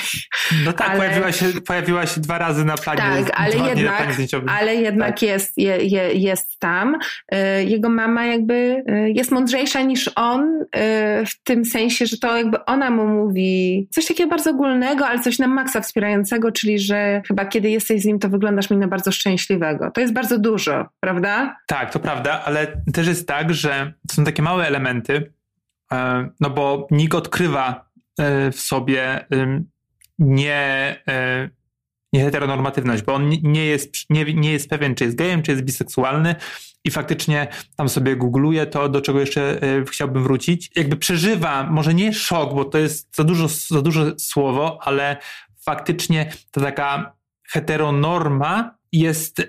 No 0.65 0.73
tak, 0.73 0.91
ale... 0.91 0.99
pojawiła, 0.99 1.33
się, 1.33 1.47
pojawiła 1.67 2.07
się 2.07 2.21
dwa 2.21 2.39
razy 2.39 2.65
na 2.65 2.77
planie. 2.77 3.01
Tak, 3.01 3.41
ale 3.41 3.69
jednak, 3.69 4.09
ale 4.47 4.75
jednak 4.75 5.09
tak. 5.09 5.23
jest, 5.23 5.59
je, 5.59 5.77
je, 5.77 6.15
jest 6.15 6.59
tam. 6.59 6.97
Yy, 7.33 7.65
jego 7.65 7.89
mama 7.89 8.27
jakby 8.27 8.85
yy, 8.87 9.11
jest 9.11 9.31
mądrzejsza 9.31 9.83
niż 9.83 10.11
on 10.15 10.63
y, 10.63 10.67
w 11.27 11.43
tym 11.45 11.65
sensie, 11.65 12.07
że 12.07 12.19
to 12.19 12.37
jakby 12.37 12.65
ona 12.65 12.91
mu 12.91 13.07
mówi 13.07 13.89
coś 13.91 14.07
takiego 14.07 14.31
bardzo 14.31 14.51
ogólnego, 14.51 15.07
ale 15.07 15.21
coś 15.21 15.39
na 15.39 15.47
maksa 15.47 15.81
wspierającego, 15.81 16.53
czyli 16.53 16.79
że 16.79 17.04
chyba 17.27 17.45
kiedy 17.45 17.71
jesteś 17.71 18.03
z 18.03 18.05
nim, 18.05 18.19
to 18.19 18.29
wyglądasz 18.29 18.71
mi 18.71 18.77
na 18.77 18.89
bardzo 18.89 19.13
szczęśliwego. 19.13 19.91
To 19.91 20.01
jest 20.01 20.13
bardzo 20.13 20.39
dużo, 20.39 20.89
prawda? 21.01 21.57
Tak, 21.67 21.93
to 21.93 21.99
prawda, 21.99 22.43
ale 22.45 22.83
też 22.93 23.07
jest 23.07 23.29
tak, 23.29 23.55
że 23.55 23.93
są 24.11 24.25
takie 24.25 24.43
małe 24.43 24.67
elementy, 24.67 25.33
e, 25.93 26.29
no 26.41 26.51
bo 26.51 26.87
Nick 26.91 27.15
odkrywa 27.15 27.91
e, 28.19 28.51
w 28.53 28.61
sobie 28.61 29.27
nie, 30.19 30.97
e, 31.09 31.49
nie 32.13 32.25
heteronormatywność, 32.25 33.03
bo 33.03 33.15
on 33.15 33.31
nie 33.43 33.67
jest, 33.67 33.95
nie, 34.11 34.35
nie 34.35 34.53
jest 34.53 34.71
pewien, 34.71 34.95
czy 34.95 35.05
jest 35.05 35.17
gejem, 35.17 35.43
czy 35.43 35.51
jest 35.51 35.65
biseksualny 35.65 36.35
i 36.85 36.91
faktycznie 36.91 37.47
tam 37.77 37.89
sobie 37.89 38.17
googluje 38.17 38.67
to, 38.67 38.89
do 38.89 39.01
czego 39.01 39.21
jeszcze 39.21 39.61
chciałbym 39.91 40.23
wrócić. 40.23 40.71
Jakby 40.77 40.97
przeżywa, 40.97 41.67
może 41.71 41.95
nie 41.95 42.13
szok, 42.13 42.55
bo 42.55 42.65
to 42.65 42.79
jest 42.79 43.17
za 43.17 43.25
dużo, 43.25 43.49
za 43.49 43.83
duże 43.83 44.13
słowo, 44.19 44.79
ale 44.83 45.17
faktycznie 45.65 46.33
ta 46.51 46.61
taka 46.61 47.13
heteronorma 47.49 48.75
jest 48.95 49.39
y, 49.39 49.47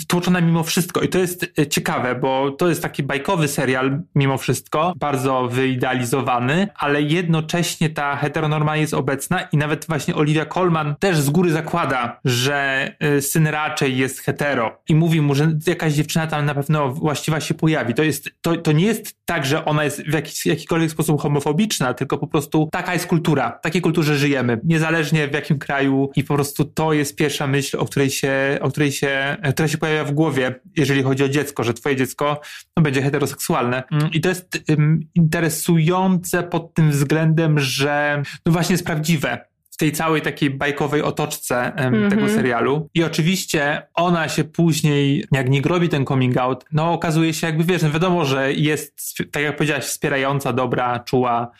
wtłoczona 0.00 0.40
mimo 0.40 0.62
wszystko. 0.62 1.00
I 1.00 1.08
to 1.08 1.18
jest 1.18 1.58
y, 1.58 1.66
ciekawe, 1.66 2.14
bo 2.14 2.50
to 2.50 2.68
jest 2.68 2.82
taki 2.82 3.02
bajkowy 3.02 3.48
serial 3.48 4.02
mimo 4.14 4.38
wszystko, 4.38 4.92
bardzo 4.96 5.48
wyidealizowany, 5.48 6.68
ale 6.74 7.02
jednocześnie 7.02 7.90
ta 7.90 8.16
heteronorma 8.16 8.76
jest 8.76 8.94
obecna 8.94 9.42
i 9.42 9.56
nawet 9.56 9.86
właśnie 9.88 10.14
Olivia 10.14 10.46
Colman 10.46 10.94
też 10.98 11.18
z 11.18 11.30
góry 11.30 11.52
zakłada, 11.52 12.20
że 12.24 12.90
y, 13.16 13.22
syn 13.22 13.46
raczej 13.46 13.96
jest 13.96 14.20
hetero 14.20 14.82
i 14.88 14.94
mówi 14.94 15.20
mu, 15.20 15.34
że 15.34 15.52
jakaś 15.66 15.92
dziewczyna 15.92 16.26
tam 16.26 16.44
na 16.44 16.54
pewno 16.54 16.88
właściwa 16.88 17.40
się 17.40 17.54
pojawi. 17.54 17.94
To, 17.94 18.02
jest, 18.02 18.30
to, 18.40 18.56
to 18.56 18.72
nie 18.72 18.86
jest 18.86 19.23
tak, 19.24 19.46
że 19.46 19.64
ona 19.64 19.84
jest 19.84 20.02
w 20.02 20.12
jakiś, 20.12 20.46
jakikolwiek 20.46 20.90
sposób 20.90 21.20
homofobiczna, 21.20 21.94
tylko 21.94 22.18
po 22.18 22.26
prostu 22.26 22.68
taka 22.72 22.92
jest 22.92 23.06
kultura, 23.06 23.50
takiej 23.50 23.82
kulturze 23.82 24.16
żyjemy, 24.16 24.60
niezależnie 24.64 25.28
w 25.28 25.32
jakim 25.32 25.58
kraju 25.58 26.10
i 26.16 26.24
po 26.24 26.34
prostu 26.34 26.64
to 26.64 26.92
jest 26.92 27.16
pierwsza 27.16 27.46
myśl, 27.46 27.76
o 27.78 27.84
której 27.84 28.10
się 28.10 28.58
o 28.60 28.70
której 28.70 28.92
się, 28.92 29.36
która 29.52 29.68
się 29.68 29.78
pojawia 29.78 30.04
w 30.04 30.12
głowie, 30.12 30.60
jeżeli 30.76 31.02
chodzi 31.02 31.24
o 31.24 31.28
dziecko, 31.28 31.64
że 31.64 31.74
twoje 31.74 31.96
dziecko 31.96 32.40
no, 32.76 32.82
będzie 32.82 33.02
heteroseksualne. 33.02 33.82
Mm, 33.92 34.10
I 34.12 34.20
to 34.20 34.28
jest 34.28 34.64
um, 34.68 35.00
interesujące 35.14 36.42
pod 36.42 36.74
tym 36.74 36.90
względem, 36.90 37.58
że 37.58 38.22
no 38.46 38.52
właśnie 38.52 38.72
jest 38.72 38.86
prawdziwe 38.86 39.53
w 39.74 39.76
tej 39.76 39.92
całej 39.92 40.22
takiej 40.22 40.50
bajkowej 40.50 41.02
otoczce 41.02 41.72
um, 41.76 41.94
mm 41.94 42.06
-hmm. 42.06 42.10
tego 42.10 42.28
serialu. 42.28 42.88
I 42.94 43.04
oczywiście 43.04 43.86
ona 43.94 44.28
się 44.28 44.44
później, 44.44 45.24
jak 45.32 45.50
nie 45.50 45.60
robi 45.60 45.88
ten 45.88 46.06
coming 46.06 46.36
out, 46.36 46.64
no 46.72 46.92
okazuje 46.92 47.34
się 47.34 47.46
jakby, 47.46 47.64
wiesz, 47.64 47.82
no 47.82 47.90
wiadomo, 47.90 48.24
że 48.24 48.52
jest, 48.52 49.16
tak 49.32 49.42
jak 49.42 49.56
powiedziałaś, 49.56 49.84
wspierająca, 49.84 50.52
dobra, 50.52 50.98
czuła, 50.98 51.50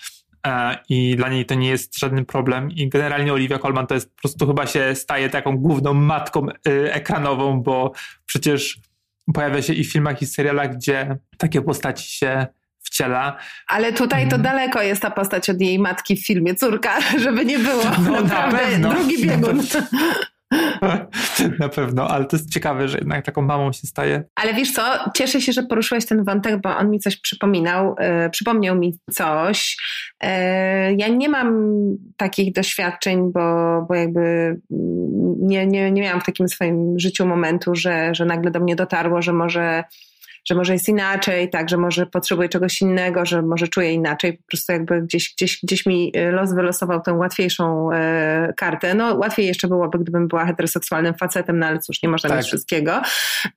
E, 0.47 0.79
i 0.89 1.17
dla 1.17 1.29
niej 1.29 1.47
to 1.47 1.55
nie 1.55 1.69
jest 1.69 1.99
żaden 1.99 2.25
problem 2.25 2.71
i 2.71 2.89
generalnie 2.89 3.33
Olivia 3.33 3.59
Colman 3.59 3.87
to 3.87 3.95
jest 3.95 4.15
po 4.15 4.21
prostu 4.21 4.47
chyba 4.47 4.67
się 4.67 4.95
staje 4.95 5.31
taką 5.31 5.57
główną 5.57 5.95
matką 5.95 6.47
e, 6.49 6.95
ekranową, 6.95 7.63
bo 7.63 7.93
przecież 8.27 8.79
pojawia 9.35 9.63
się 9.63 9.73
i 9.73 9.85
w 9.85 9.93
filmach 9.93 10.23
i 10.23 10.27
serialach, 10.27 10.77
gdzie 10.77 11.19
takie 11.39 11.63
postaci 11.63 12.11
się 12.11 12.47
wciela. 12.85 13.37
Ale 13.67 13.93
tutaj 13.93 14.29
to 14.29 14.37
mm. 14.37 14.43
daleko 14.43 14.83
jest 14.83 15.03
ta 15.03 15.11
postać 15.11 15.51
od 15.51 15.61
jej 15.61 15.79
matki 15.79 16.17
w 16.17 16.27
filmie 16.27 16.55
Córka, 16.55 17.01
żeby 17.25 17.45
nie 17.45 17.59
było. 17.59 17.85
No, 18.05 18.11
naprawdę, 18.11 18.39
na 18.39 18.59
pewno. 18.59 18.91
drugi 18.91 19.27
biegun. 19.27 19.63
Na 21.59 21.69
pewno, 21.69 22.09
ale 22.09 22.25
to 22.25 22.37
jest 22.37 22.51
ciekawe, 22.51 22.89
że 22.89 22.99
jednak 22.99 23.25
taką 23.25 23.43
mamą 23.43 23.73
się 23.73 23.87
staje. 23.87 24.25
Ale 24.35 24.55
wiesz 24.55 24.73
co, 24.73 24.83
cieszę 25.15 25.41
się, 25.41 25.53
że 25.53 25.63
poruszyłeś 25.63 26.07
ten 26.07 26.25
wątek, 26.25 26.61
bo 26.61 26.77
on 26.77 26.91
mi 26.91 26.99
coś 26.99 27.17
przypominał, 27.17 27.95
yy, 28.01 28.31
przypomniał 28.31 28.79
mi 28.79 28.99
coś. 29.13 29.77
Yy, 30.23 30.29
ja 30.97 31.09
nie 31.09 31.29
mam 31.29 31.71
takich 32.17 32.53
doświadczeń, 32.53 33.33
bo, 33.33 33.41
bo 33.89 33.95
jakby 33.95 34.57
nie, 35.41 35.67
nie, 35.67 35.91
nie 35.91 36.03
miałam 36.03 36.21
w 36.21 36.25
takim 36.25 36.49
swoim 36.49 36.99
życiu 36.99 37.27
momentu, 37.27 37.75
że, 37.75 38.15
że 38.15 38.25
nagle 38.25 38.51
do 38.51 38.61
mnie 38.61 38.77
dotarło, 38.77 39.23
że 39.23 39.33
może 39.33 39.85
że 40.49 40.55
może 40.55 40.73
jest 40.73 40.89
inaczej, 40.89 41.51
tak, 41.51 41.69
że 41.69 41.77
może 41.77 42.07
potrzebuje 42.07 42.49
czegoś 42.49 42.83
innego, 42.83 43.27
że 43.27 43.43
może 43.43 43.69
czuje 43.69 43.93
inaczej. 43.93 44.33
Po 44.33 44.43
prostu 44.49 44.73
jakby 44.73 45.03
gdzieś, 45.03 45.35
gdzieś, 45.35 45.61
gdzieś 45.63 45.87
mi 45.87 46.13
e, 46.15 46.31
los 46.31 46.55
wylosował 46.55 47.01
tę 47.01 47.13
łatwiejszą 47.13 47.93
e, 47.93 48.53
kartę. 48.57 48.95
No 48.95 49.15
łatwiej 49.15 49.47
jeszcze 49.47 49.69
byłoby, 49.69 49.99
gdybym 49.99 50.29
była 50.29 50.47
heteroseksualnym 50.47 51.15
facetem, 51.15 51.59
no 51.59 51.67
ale 51.67 51.79
cóż, 51.79 52.03
nie 52.03 52.09
można 52.09 52.29
tak. 52.29 52.39
mieć 52.39 52.47
wszystkiego. 52.47 53.03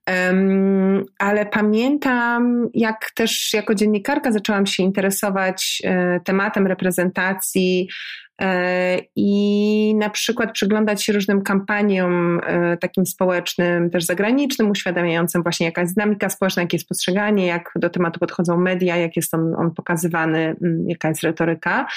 Um, 0.08 1.06
ale 1.20 1.46
pamiętam, 1.46 2.70
jak 2.74 3.12
też 3.16 3.54
jako 3.54 3.76
dziennikarka 3.76 4.32
zaczęłam 4.32 4.66
się 4.66 4.84
interesować 4.84 5.82
e, 5.84 6.20
tematem 6.20 6.68
reprezentacji 6.68 7.88
i 9.16 9.96
na 9.96 10.10
przykład 10.10 10.52
przyglądać 10.52 11.04
się 11.04 11.14
różnym 11.14 11.42
kampaniom 11.42 12.42
e, 12.44 12.78
takim 12.78 13.06
społecznym, 13.06 13.90
też 13.90 14.04
zagranicznym, 14.04 14.72
uświadamiającym 14.72 15.44
właśnie 15.44 15.66
jaka 15.66 15.82
jest 15.82 15.96
dynamika 15.96 16.30
społeczna, 16.30 16.62
jakie 16.62 16.78
jest 16.78 16.88
postrzeganie, 16.88 17.46
jak 17.46 17.72
do 17.76 17.90
tematu 17.90 18.20
podchodzą 18.20 18.58
media, 18.58 18.98
jak 18.98 19.16
jest 19.16 19.34
on, 19.34 19.56
on 19.56 19.72
pokazywany, 19.72 20.56
jaka 20.88 21.10
jest 21.10 21.24
retoryka, 21.24 21.88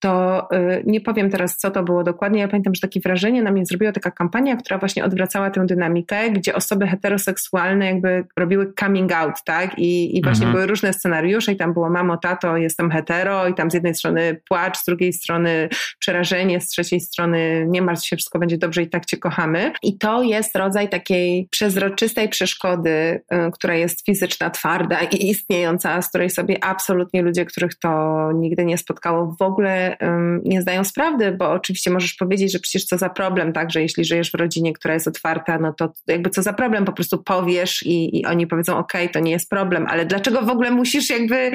to 0.00 0.42
e, 0.50 0.82
nie 0.86 1.00
powiem 1.00 1.30
teraz, 1.30 1.56
co 1.56 1.70
to 1.70 1.82
było 1.82 2.04
dokładnie. 2.04 2.40
Ja 2.40 2.48
pamiętam, 2.48 2.74
że 2.74 2.80
takie 2.80 3.00
wrażenie 3.00 3.42
na 3.42 3.50
mnie 3.50 3.66
zrobiła 3.66 3.92
taka 3.92 4.10
kampania, 4.10 4.56
która 4.56 4.78
właśnie 4.78 5.04
odwracała 5.04 5.50
tę 5.50 5.66
dynamikę, 5.66 6.30
gdzie 6.30 6.54
osoby 6.54 6.86
heteroseksualne 6.86 7.86
jakby 7.86 8.24
robiły 8.38 8.72
coming 8.80 9.12
out, 9.12 9.34
tak? 9.44 9.78
I, 9.78 10.18
i 10.18 10.22
właśnie 10.22 10.46
mhm. 10.46 10.52
były 10.52 10.66
różne 10.66 10.92
scenariusze 10.92 11.52
i 11.52 11.56
tam 11.56 11.72
było 11.72 11.90
mamo, 11.90 12.16
tato, 12.16 12.56
jestem 12.56 12.90
hetero 12.90 13.48
i 13.48 13.54
tam 13.54 13.70
z 13.70 13.74
jednej 13.74 13.94
strony 13.94 14.40
płacz, 14.48 14.78
z 14.78 14.84
drugiej 14.84 15.12
strony 15.12 15.68
przerażenie 15.98 16.60
z 16.60 16.68
trzeciej 16.68 17.00
strony, 17.00 17.66
nie 17.68 17.82
martw 17.82 18.06
się, 18.06 18.16
wszystko 18.16 18.38
będzie 18.38 18.58
dobrze 18.58 18.82
i 18.82 18.88
tak 18.88 19.06
cię 19.06 19.16
kochamy. 19.16 19.72
I 19.82 19.98
to 19.98 20.22
jest 20.22 20.56
rodzaj 20.56 20.88
takiej 20.88 21.48
przezroczystej 21.50 22.28
przeszkody, 22.28 22.90
y, 22.90 23.50
która 23.52 23.74
jest 23.74 24.06
fizyczna, 24.06 24.50
twarda 24.50 25.00
i 25.00 25.30
istniejąca, 25.30 26.02
z 26.02 26.08
której 26.08 26.30
sobie 26.30 26.64
absolutnie 26.64 27.22
ludzie, 27.22 27.44
których 27.44 27.74
to 27.78 28.16
nigdy 28.34 28.64
nie 28.64 28.78
spotkało, 28.78 29.36
w 29.38 29.42
ogóle 29.42 29.96
nie 30.44 30.62
zdają 30.62 30.84
sprawy, 30.84 31.32
bo 31.32 31.50
oczywiście 31.50 31.90
możesz 31.90 32.14
powiedzieć, 32.14 32.52
że 32.52 32.58
przecież 32.58 32.84
co 32.84 32.98
za 32.98 33.10
problem, 33.10 33.52
tak, 33.52 33.70
że 33.70 33.82
jeśli 33.82 34.04
żyjesz 34.04 34.30
w 34.30 34.34
rodzinie, 34.34 34.72
która 34.72 34.94
jest 34.94 35.08
otwarta, 35.08 35.58
no 35.58 35.72
to 35.72 35.92
jakby 36.06 36.30
co 36.30 36.42
za 36.42 36.52
problem, 36.52 36.84
po 36.84 36.92
prostu 36.92 37.22
powiesz 37.22 37.82
i, 37.82 38.20
i 38.20 38.26
oni 38.26 38.46
powiedzą, 38.46 38.76
ok, 38.78 38.92
to 39.12 39.20
nie 39.20 39.30
jest 39.30 39.50
problem, 39.50 39.86
ale 39.88 40.06
dlaczego 40.06 40.42
w 40.42 40.48
ogóle 40.48 40.70
musisz 40.70 41.10
jakby 41.10 41.50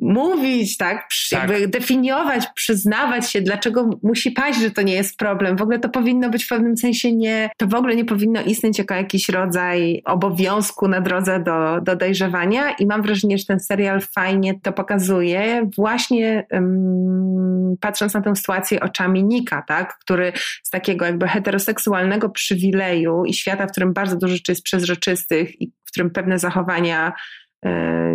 mówić, 0.00 0.76
tak, 0.76 1.08
tak. 1.30 1.50
jakby 1.50 1.68
definiować, 1.68 2.46
przyznawać 2.54 3.30
się, 3.30 3.40
dlaczego 3.40 3.90
musi 4.02 4.30
paść, 4.30 4.60
że 4.60 4.70
to 4.70 4.82
nie 4.82 4.94
jest 4.94 5.16
problem. 5.16 5.56
W 5.56 5.62
ogóle 5.62 5.78
to 5.78 5.88
powinno 5.88 6.30
być 6.30 6.44
w 6.44 6.48
pewnym 6.48 6.76
sensie 6.76 7.12
nie, 7.12 7.50
to 7.56 7.66
w 7.66 7.74
ogóle 7.74 7.96
nie 7.96 8.04
powinno 8.04 8.42
istnieć 8.42 8.78
jako 8.78 8.94
jakiś 8.94 9.28
rodzaj 9.28 10.02
obowiązku 10.04 10.88
na 10.88 11.00
drodze 11.00 11.40
do, 11.40 11.80
do 11.82 11.96
dojrzewania 11.96 12.70
i 12.70 12.86
mam 12.86 13.02
wrażenie, 13.02 13.38
że 13.38 13.44
ten 13.44 13.60
serial 13.60 14.00
fajnie 14.00 14.60
to 14.62 14.72
pokazuje, 14.72 15.68
właśnie 15.76 16.46
um, 16.50 17.76
patrząc 17.80 18.14
na 18.14 18.20
tę 18.20 18.36
sytuację 18.36 18.80
oczami 18.80 19.24
Nika, 19.24 19.62
tak, 19.62 19.98
który 19.98 20.32
z 20.62 20.70
takiego 20.70 21.04
jakby 21.04 21.28
heteroseksualnego 21.28 22.28
przywileju 22.28 23.24
i 23.24 23.34
świata, 23.34 23.66
w 23.66 23.70
którym 23.70 23.92
bardzo 23.92 24.16
dużo 24.16 24.34
rzeczy 24.34 24.52
jest 24.52 24.62
przezroczystych 24.62 25.60
i 25.60 25.72
w 25.84 25.90
którym 25.90 26.10
pewne 26.10 26.38
zachowania 26.38 27.12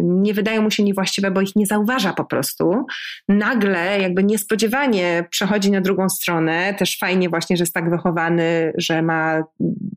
nie 0.04 0.34
wydają 0.34 0.62
mu 0.62 0.72
się 0.72 0.84
niewłaściwe, 0.84 1.32
bo 1.32 1.42
ich 1.42 1.56
nie 1.56 1.66
zauważa 1.66 2.14
po 2.14 2.26
prostu. 2.26 2.86
Nagle, 3.28 4.02
jakby 4.02 4.24
niespodziewanie 4.24 5.26
przechodzi 5.30 5.72
na 5.72 5.82
drugą 5.82 6.10
stronę. 6.10 6.74
Też 6.74 6.98
fajnie 6.98 7.30
właśnie, 7.30 7.58
że 7.58 7.62
jest 7.62 7.74
tak 7.74 7.90
wychowany, 7.90 8.74
że 8.78 9.02
ma 9.02 9.44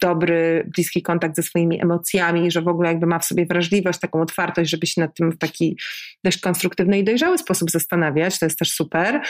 dobry, 0.00 0.70
bliski 0.74 1.02
kontakt 1.02 1.36
ze 1.36 1.42
swoimi 1.42 1.82
emocjami, 1.82 2.50
że 2.50 2.62
w 2.62 2.68
ogóle 2.68 2.88
jakby 2.88 3.06
ma 3.06 3.18
w 3.18 3.24
sobie 3.24 3.46
wrażliwość, 3.46 3.98
taką 3.98 4.22
otwartość, 4.22 4.70
żeby 4.70 4.86
się 4.86 5.00
nad 5.00 5.14
tym 5.14 5.32
w 5.32 5.38
taki 5.38 5.78
dość 6.24 6.40
konstruktywny 6.40 6.98
i 6.98 7.04
dojrzały 7.04 7.38
sposób 7.38 7.70
zastanawiać. 7.70 8.38
To 8.38 8.46
jest 8.46 8.58
też 8.58 8.70
super. 8.70 9.20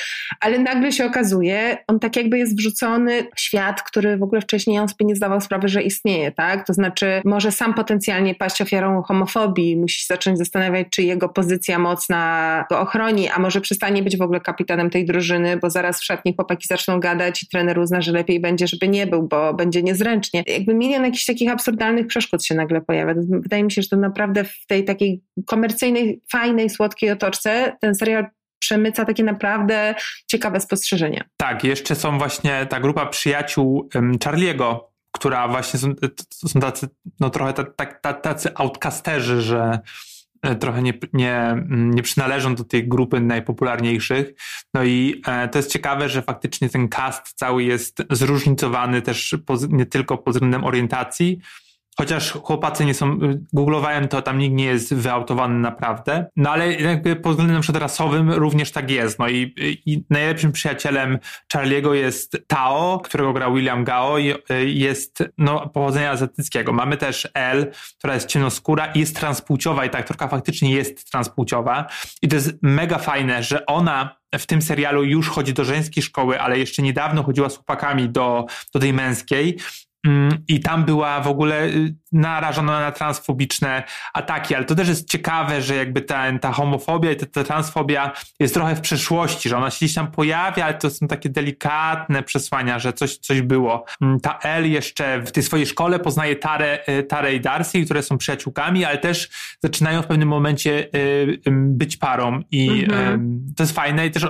Ale 0.40 0.58
nagle 0.58 0.92
się 0.92 1.06
okazuje, 1.06 1.76
on 1.86 2.00
tak 2.00 2.16
jakby 2.16 2.38
jest 2.38 2.56
wrzucony 2.56 3.22
w 3.36 3.40
świat, 3.40 3.82
który 3.82 4.16
w 4.16 4.22
ogóle 4.22 4.40
wcześniej 4.40 4.78
on 4.78 4.88
sobie 4.88 5.04
nie 5.04 5.16
zdawał 5.16 5.40
sprawy, 5.40 5.68
że 5.68 5.82
istnieje, 5.82 6.32
tak? 6.32 6.66
To 6.66 6.72
znaczy 6.74 7.22
może 7.24 7.52
sam 7.52 7.74
potencjalnie 7.74 8.34
paść 8.34 8.62
ofiarą 8.62 9.02
homofobii, 9.02 9.76
musi 9.76 10.07
zacząć 10.08 10.38
zastanawiać, 10.38 10.86
czy 10.90 11.02
jego 11.02 11.28
pozycja 11.28 11.78
mocna 11.78 12.64
go 12.70 12.80
ochroni, 12.80 13.28
a 13.28 13.38
może 13.38 13.60
przestanie 13.60 14.02
być 14.02 14.16
w 14.16 14.22
ogóle 14.22 14.40
kapitanem 14.40 14.90
tej 14.90 15.06
drużyny, 15.06 15.56
bo 15.56 15.70
zaraz 15.70 16.00
w 16.00 16.04
szatni 16.04 16.34
chłopaki 16.34 16.66
zaczną 16.66 17.00
gadać 17.00 17.42
i 17.42 17.48
trener 17.48 17.78
uzna, 17.78 18.00
że 18.00 18.12
lepiej 18.12 18.40
będzie, 18.40 18.66
żeby 18.66 18.88
nie 18.88 19.06
był, 19.06 19.22
bo 19.22 19.54
będzie 19.54 19.82
niezręcznie. 19.82 20.42
Jakby 20.46 20.74
milion 20.74 21.04
jakichś 21.04 21.24
takich 21.24 21.50
absurdalnych 21.50 22.06
przeszkód 22.06 22.44
się 22.44 22.54
nagle 22.54 22.80
pojawia. 22.80 23.14
Wydaje 23.28 23.64
mi 23.64 23.72
się, 23.72 23.82
że 23.82 23.88
to 23.88 23.96
naprawdę 23.96 24.44
w 24.44 24.66
tej 24.66 24.84
takiej 24.84 25.22
komercyjnej, 25.46 26.22
fajnej, 26.32 26.70
słodkiej 26.70 27.10
otoczce 27.10 27.76
ten 27.80 27.94
serial 27.94 28.26
przemyca 28.58 29.04
takie 29.04 29.24
naprawdę 29.24 29.94
ciekawe 30.26 30.60
spostrzeżenia. 30.60 31.24
Tak, 31.36 31.64
jeszcze 31.64 31.94
są 31.94 32.18
właśnie 32.18 32.66
ta 32.66 32.80
grupa 32.80 33.06
przyjaciół 33.06 33.88
Charliego, 34.24 34.90
która 35.18 35.48
właśnie 35.48 35.80
są, 35.80 35.94
są 36.30 36.60
tacy, 36.60 36.88
no 37.20 37.30
trochę 37.30 37.64
tacy 38.22 38.54
outcasterzy, 38.54 39.42
że 39.42 39.78
e, 40.42 40.56
trochę 40.56 40.82
nie, 40.82 40.94
nie, 41.12 41.64
nie 41.68 42.02
przynależą 42.02 42.54
do 42.54 42.64
tej 42.64 42.88
grupy 42.88 43.20
najpopularniejszych. 43.20 44.32
No 44.74 44.84
i 44.84 45.22
e, 45.26 45.48
to 45.48 45.58
jest 45.58 45.72
ciekawe, 45.72 46.08
że 46.08 46.22
faktycznie 46.22 46.68
ten 46.68 46.88
cast 46.88 47.32
cały 47.32 47.64
jest 47.64 48.02
zróżnicowany 48.10 49.02
też 49.02 49.36
nie 49.68 49.86
tylko 49.86 50.18
pod 50.18 50.34
względem 50.34 50.64
orientacji, 50.64 51.38
chociaż 52.00 52.32
chłopacy 52.32 52.84
nie 52.84 52.94
są, 52.94 53.18
googlowałem 53.52 54.08
to, 54.08 54.22
tam 54.22 54.38
nikt 54.38 54.54
nie 54.54 54.64
jest 54.64 54.94
wyautowany 54.94 55.58
naprawdę, 55.58 56.26
no 56.36 56.50
ale 56.50 56.74
jakby 56.74 57.16
pod 57.16 57.32
względem 57.32 57.56
na 57.56 57.62
przykład 57.62 57.82
rasowym 57.82 58.32
również 58.32 58.72
tak 58.72 58.90
jest, 58.90 59.18
no 59.18 59.28
i, 59.28 59.54
i 59.86 60.04
najlepszym 60.10 60.52
przyjacielem 60.52 61.18
Charlie'ego 61.54 61.92
jest 61.92 62.36
Tao, 62.46 63.00
którego 63.04 63.32
gra 63.32 63.50
William 63.50 63.84
Gao 63.84 64.18
i 64.18 64.34
jest 64.64 65.24
no, 65.38 65.68
pochodzenia 65.68 66.10
azjatyckiego. 66.10 66.72
Mamy 66.72 66.96
też 66.96 67.28
Elle, 67.34 67.66
która 67.98 68.14
jest 68.14 68.28
ciemnoskóra 68.28 68.86
i 68.86 69.00
jest 69.00 69.16
transpłciowa 69.16 69.84
i 69.84 69.90
ta 69.90 69.98
aktorka 69.98 70.28
faktycznie 70.28 70.72
jest 70.72 71.10
transpłciowa. 71.10 71.86
I 72.22 72.28
to 72.28 72.36
jest 72.36 72.52
mega 72.62 72.98
fajne, 72.98 73.42
że 73.42 73.66
ona 73.66 74.18
w 74.38 74.46
tym 74.46 74.62
serialu 74.62 75.04
już 75.04 75.28
chodzi 75.28 75.52
do 75.52 75.64
żeńskiej 75.64 76.02
szkoły, 76.02 76.40
ale 76.40 76.58
jeszcze 76.58 76.82
niedawno 76.82 77.22
chodziła 77.22 77.50
z 77.50 77.54
chłopakami 77.54 78.08
do, 78.08 78.46
do 78.74 78.80
tej 78.80 78.92
męskiej 78.92 79.58
I 80.48 80.60
tam 80.60 80.84
była 80.84 81.20
w 81.20 81.28
ogóle 81.28 81.68
y, 82.12 82.18
narażona 82.18 82.80
na 82.80 82.92
transfobiczne 82.92 83.82
ataki, 84.14 84.54
ale 84.54 84.64
to 84.64 84.74
też 84.74 84.88
jest 84.88 85.10
ciekawe, 85.10 85.62
że 85.62 85.74
jakby 85.74 86.00
ta, 86.00 86.38
ta 86.38 86.52
homofobia 86.52 87.12
i 87.12 87.16
ta, 87.16 87.26
ta 87.26 87.44
transfobia 87.44 88.12
jest 88.40 88.54
trochę 88.54 88.76
w 88.76 88.80
przeszłości, 88.80 89.48
że 89.48 89.56
ona 89.56 89.70
się 89.70 89.76
gdzieś 89.76 89.94
tam 89.94 90.10
pojawia, 90.10 90.64
ale 90.64 90.74
to 90.74 90.90
są 90.90 91.08
takie 91.08 91.28
delikatne 91.28 92.22
przesłania, 92.22 92.78
że 92.78 92.92
coś, 92.92 93.16
coś 93.16 93.42
było. 93.42 93.84
Mm, 94.00 94.20
ta 94.20 94.38
El 94.38 94.70
jeszcze 94.70 95.22
w 95.22 95.32
tej 95.32 95.42
swojej 95.42 95.66
szkole 95.66 95.98
poznaje 95.98 96.36
Tarę, 96.36 96.78
y, 96.88 97.02
Tarę 97.02 97.34
i 97.34 97.40
Darcy, 97.40 97.84
które 97.84 98.02
są 98.02 98.18
przyjaciółkami, 98.18 98.84
ale 98.84 98.98
też 98.98 99.28
zaczynają 99.62 100.02
w 100.02 100.06
pewnym 100.06 100.28
momencie 100.28 100.88
y, 100.94 101.40
być 101.52 101.96
parą 101.96 102.40
i 102.50 102.84
mhm. 102.84 103.46
to 103.56 103.62
jest 103.62 103.74
fajne 103.74 104.06
i 104.06 104.10
też 104.10 104.26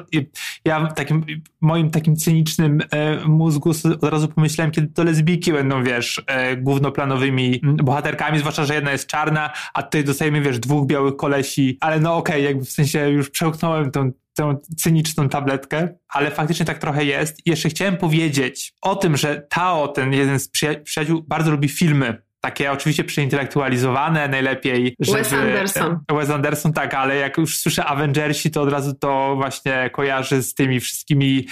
ja 0.64 0.80
w 0.80 0.94
takim 0.94 1.24
moim 1.60 1.90
takim 1.90 2.16
cynicznym 2.16 2.80
mózgu 3.26 3.70
od 4.00 4.10
razu 4.10 4.28
pomyślałem, 4.28 4.70
kiedy 4.70 4.86
to 4.86 5.04
lesbijki 5.04 5.52
będą, 5.52 5.82
wiesz, 5.82 6.22
głównoplanowymi 6.56 7.60
bohaterkami, 7.76 8.38
zwłaszcza, 8.38 8.64
że 8.64 8.74
jedna 8.74 8.92
jest 8.92 9.06
czarna, 9.06 9.52
a 9.74 9.82
tutaj 9.82 10.04
dostajemy, 10.04 10.40
wiesz, 10.40 10.58
dwóch 10.58 10.86
białych 10.86 11.16
kolesi, 11.16 11.78
ale 11.80 12.00
no 12.00 12.16
okej, 12.16 12.34
okay, 12.34 12.44
jakby 12.44 12.64
w 12.64 12.70
sensie 12.70 13.10
już 13.10 13.30
przełknąłem 13.30 13.90
tą 13.90 14.12
tę 14.34 14.56
cyniczną 14.76 15.28
tabletkę, 15.28 15.88
ale 16.08 16.30
faktycznie 16.30 16.66
tak 16.66 16.78
trochę 16.78 17.04
jest. 17.04 17.46
I 17.46 17.50
jeszcze 17.50 17.68
chciałem 17.68 17.96
powiedzieć 17.96 18.72
o 18.82 18.96
tym, 18.96 19.16
że 19.16 19.46
Tao, 19.50 19.88
ten 19.88 20.12
jeden 20.12 20.40
z 20.40 20.48
przyjaciół, 20.84 21.22
bardzo 21.22 21.50
lubi 21.50 21.68
filmy 21.68 22.22
takie 22.40 22.72
oczywiście 22.72 23.04
przeintelektualizowane, 23.04 24.28
najlepiej. 24.28 24.96
Żeby, 25.00 25.18
Wes 25.18 25.32
Anderson. 25.32 25.98
Wes 26.10 26.30
Anderson, 26.30 26.72
tak, 26.72 26.94
ale 26.94 27.16
jak 27.16 27.38
już 27.38 27.58
słyszę 27.58 27.84
Avengersi, 27.84 28.50
to 28.50 28.62
od 28.62 28.72
razu 28.72 28.94
to 28.94 29.36
właśnie 29.36 29.90
kojarzy 29.92 30.42
z 30.42 30.54
tymi 30.54 30.80
wszystkimi 30.80 31.46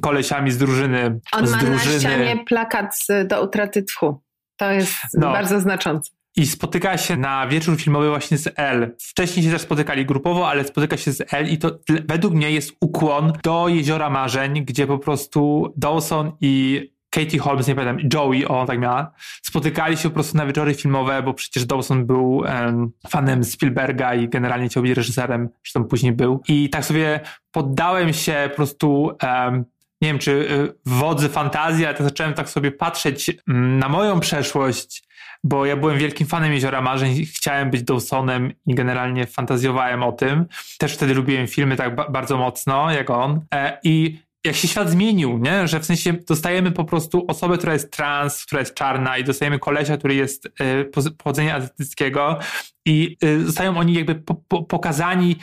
kolesiami 0.00 0.50
z 0.50 0.58
drużyny. 0.58 1.20
On 1.32 1.46
z 1.46 1.50
ma 1.50 1.58
drużyny. 1.58 1.94
na 1.94 1.98
ścianie 2.00 2.44
plakat 2.44 2.96
do 3.24 3.44
utraty 3.44 3.82
tchu. 3.82 4.22
To 4.56 4.72
jest 4.72 4.94
no. 5.14 5.32
bardzo 5.32 5.60
znaczące. 5.60 6.10
I 6.36 6.46
spotyka 6.46 6.98
się 6.98 7.16
na 7.16 7.46
wieczór 7.46 7.76
filmowy 7.76 8.08
właśnie 8.08 8.38
z 8.38 8.48
L. 8.56 8.96
Wcześniej 9.00 9.44
się 9.44 9.52
też 9.52 9.62
spotykali 9.62 10.06
grupowo, 10.06 10.48
ale 10.48 10.64
spotyka 10.64 10.96
się 10.96 11.12
z 11.12 11.32
L 11.34 11.48
i 11.48 11.58
to 11.58 11.78
według 12.08 12.34
mnie 12.34 12.50
jest 12.50 12.76
ukłon 12.80 13.32
do 13.42 13.68
Jeziora 13.68 14.10
Marzeń, 14.10 14.64
gdzie 14.64 14.86
po 14.86 14.98
prostu 14.98 15.72
Dawson 15.76 16.32
i 16.40 16.94
Katie 17.14 17.38
Holmes, 17.38 17.68
nie 17.68 17.74
pamiętam, 17.74 18.08
Joey, 18.14 18.46
o 18.46 18.66
tak 18.66 18.78
miała, 18.78 19.12
spotykali 19.42 19.96
się 19.96 20.08
po 20.08 20.14
prostu 20.14 20.36
na 20.36 20.46
wieczory 20.46 20.74
filmowe, 20.74 21.22
bo 21.22 21.34
przecież 21.34 21.66
Dawson 21.66 22.06
był 22.06 22.36
um, 22.36 22.92
fanem 23.08 23.44
Spielberga 23.44 24.14
i 24.14 24.28
generalnie 24.28 24.68
chciał 24.68 24.82
być 24.82 24.92
reżyserem, 24.92 25.48
zresztą 25.64 25.84
później 25.84 26.12
był. 26.12 26.40
I 26.48 26.70
tak 26.70 26.84
sobie 26.84 27.20
poddałem 27.50 28.12
się 28.12 28.48
po 28.50 28.56
prostu 28.56 29.16
um, 29.22 29.64
nie 30.04 30.10
wiem, 30.10 30.18
czy 30.18 30.30
y, 30.30 30.74
wodzy 30.86 31.28
fantazji, 31.28 31.86
ale 31.86 31.94
to 31.94 32.04
zacząłem 32.04 32.34
tak 32.34 32.48
sobie 32.48 32.72
patrzeć 32.72 33.30
mm, 33.48 33.78
na 33.78 33.88
moją 33.88 34.20
przeszłość, 34.20 35.04
bo 35.44 35.66
ja 35.66 35.76
byłem 35.76 35.98
wielkim 35.98 36.26
fanem 36.26 36.52
Jeziora 36.52 36.80
Marzeń, 36.80 37.26
chciałem 37.26 37.70
być 37.70 37.82
Dawsonem 37.82 38.52
i 38.66 38.74
generalnie 38.74 39.26
fantazjowałem 39.26 40.02
o 40.02 40.12
tym. 40.12 40.46
Też 40.78 40.94
wtedy 40.94 41.14
lubiłem 41.14 41.46
filmy 41.46 41.76
tak 41.76 42.12
bardzo 42.12 42.36
mocno, 42.36 42.90
jak 42.90 43.10
on. 43.10 43.40
E, 43.54 43.78
I 43.84 44.18
jak 44.44 44.56
się 44.56 44.68
świat 44.68 44.90
zmienił, 44.90 45.38
nie? 45.38 45.68
że 45.68 45.80
w 45.80 45.84
sensie 45.84 46.12
dostajemy 46.12 46.72
po 46.72 46.84
prostu 46.84 47.24
osobę, 47.28 47.58
która 47.58 47.72
jest 47.72 47.92
trans, 47.92 48.44
która 48.44 48.60
jest 48.60 48.74
czarna 48.74 49.18
i 49.18 49.24
dostajemy 49.24 49.58
kolesia, 49.58 49.96
który 49.96 50.14
jest 50.14 50.46
y, 50.46 51.12
pochodzenia 51.18 51.54
azjatyckiego 51.54 52.38
i 52.86 53.16
y, 53.24 53.46
zostają 53.46 53.76
oni 53.76 53.94
jakby 53.94 54.14
po, 54.14 54.34
po, 54.34 54.62
pokazani 54.62 55.36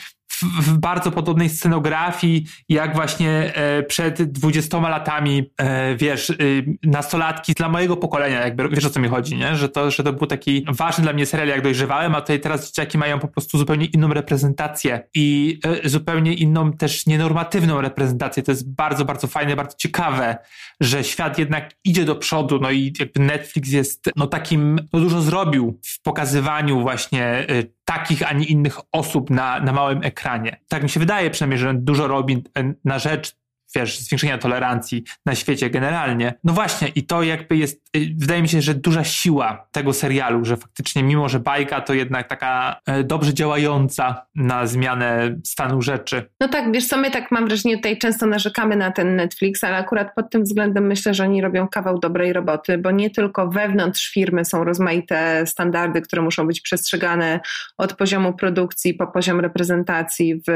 w, 0.62 0.78
bardzo 0.78 1.12
podobnej 1.12 1.50
scenografii, 1.50 2.46
jak 2.70 2.96
właśnie 2.96 3.56
e, 3.56 3.84
przed 3.84 4.24
20 4.24 4.80
latami, 4.80 5.52
e, 5.58 5.96
wiesz, 5.96 6.30
y, 6.30 6.78
nastolatki 6.84 7.54
dla 7.54 7.70
mojego 7.70 7.98
pokolenia, 7.98 8.42
jakby, 8.42 8.70
wiesz 8.70 8.86
o 8.86 8.90
co 8.90 9.00
mi 9.00 9.08
chodzi, 9.08 9.36
nie? 9.36 9.56
Że 9.56 9.70
to, 9.70 9.92
że 9.92 10.04
to 10.04 10.14
był 10.14 10.28
taki 10.28 10.66
ważny 10.70 11.04
dla 11.04 11.14
mnie 11.14 11.26
serial, 11.26 11.48
jak 11.48 11.62
dojrzewałem, 11.62 12.16
a 12.16 12.22
tutaj 12.22 12.40
teraz 12.40 12.68
dzieciaki 12.68 12.98
mają 12.98 13.20
po 13.20 13.28
prostu 13.28 13.58
zupełnie 13.58 13.86
inną 13.86 14.08
reprezentację 14.08 15.08
i 15.14 15.60
e, 15.84 15.90
zupełnie 15.90 16.34
inną 16.34 16.74
też 16.74 17.06
nienormatywną 17.06 17.82
reprezentację. 17.82 18.44
To 18.44 18.52
jest 18.52 18.76
bardzo, 18.76 19.06
bardzo 19.06 19.28
fajne, 19.28 19.56
bardzo 19.56 19.78
ciekawe, 19.78 20.38
że 20.82 21.04
świat 21.04 21.40
jednak 21.40 21.72
idzie 21.84 22.06
do 22.06 22.16
przodu, 22.16 22.60
no 22.62 22.72
i 22.72 22.94
jakby 23.00 23.20
Netflix 23.20 23.70
jest, 23.70 24.10
no 24.16 24.28
takim, 24.28 24.80
no 24.94 25.00
dużo 25.00 25.22
zrobił 25.22 25.80
w 25.86 26.02
pokazywaniu 26.02 26.82
właśnie 26.82 27.46
takich, 27.94 28.30
a 28.30 28.34
nie 28.34 28.46
innych 28.46 28.80
osób 28.92 29.30
na, 29.30 29.60
na 29.60 29.74
małym 29.74 30.04
ekranie. 30.04 30.60
Tak 30.68 30.84
mi 30.84 30.90
się 30.90 31.00
wydaje 31.00 31.30
przynajmniej, 31.30 31.60
że 31.60 31.74
dużo 31.74 32.08
robi 32.08 32.44
na 32.86 33.00
rzecz 33.00 33.41
wiesz, 33.76 34.00
zwiększenia 34.00 34.38
tolerancji 34.38 35.04
na 35.26 35.36
świecie 35.36 35.70
generalnie. 35.70 36.34
No 36.44 36.54
właśnie, 36.54 36.88
i 36.88 37.04
to 37.04 37.24
jakby 37.24 37.58
jest, 37.58 37.82
y, 37.98 38.08
wydaje 38.18 38.42
mi 38.42 38.50
się, 38.50 38.62
że 38.62 38.74
duża 38.74 39.04
siła 39.04 39.68
tego 39.72 39.94
serialu, 39.94 40.46
że 40.46 40.58
faktycznie 40.58 41.04
mimo, 41.04 41.30
że 41.30 41.40
bajka 41.40 41.82
to 41.82 41.94
jednak 41.94 42.28
taka 42.28 42.82
e, 42.86 43.04
dobrze 43.04 43.34
działająca 43.34 44.26
na 44.36 44.68
zmianę 44.68 45.36
stanu 45.44 45.82
rzeczy. 45.82 46.30
No 46.40 46.48
tak, 46.48 46.72
wiesz 46.72 46.88
co, 46.88 46.98
my 46.98 47.12
tak 47.12 47.32
mam 47.32 47.48
wrażenie, 47.48 47.76
tutaj 47.76 47.98
często 47.98 48.26
narzekamy 48.26 48.76
na 48.76 48.92
ten 48.92 49.16
Netflix, 49.16 49.64
ale 49.64 49.78
akurat 49.78 50.16
pod 50.16 50.30
tym 50.30 50.44
względem 50.44 50.88
myślę, 50.88 51.14
że 51.14 51.24
oni 51.24 51.42
robią 51.42 51.68
kawał 51.68 52.00
dobrej 52.00 52.34
roboty, 52.34 52.78
bo 52.78 52.92
nie 52.92 53.10
tylko 53.10 53.48
wewnątrz 53.48 54.12
firmy 54.14 54.46
są 54.46 54.64
rozmaite 54.64 55.48
standardy, 55.48 56.02
które 56.02 56.22
muszą 56.22 56.48
być 56.48 56.62
przestrzegane 56.62 57.40
od 57.78 57.94
poziomu 57.94 58.34
produkcji 58.34 58.94
po 58.94 59.08
poziom 59.08 59.40
reprezentacji 59.40 60.36
w, 60.36 60.52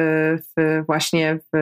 w 0.58 0.84
właśnie 0.86 1.40
w, 1.54 1.58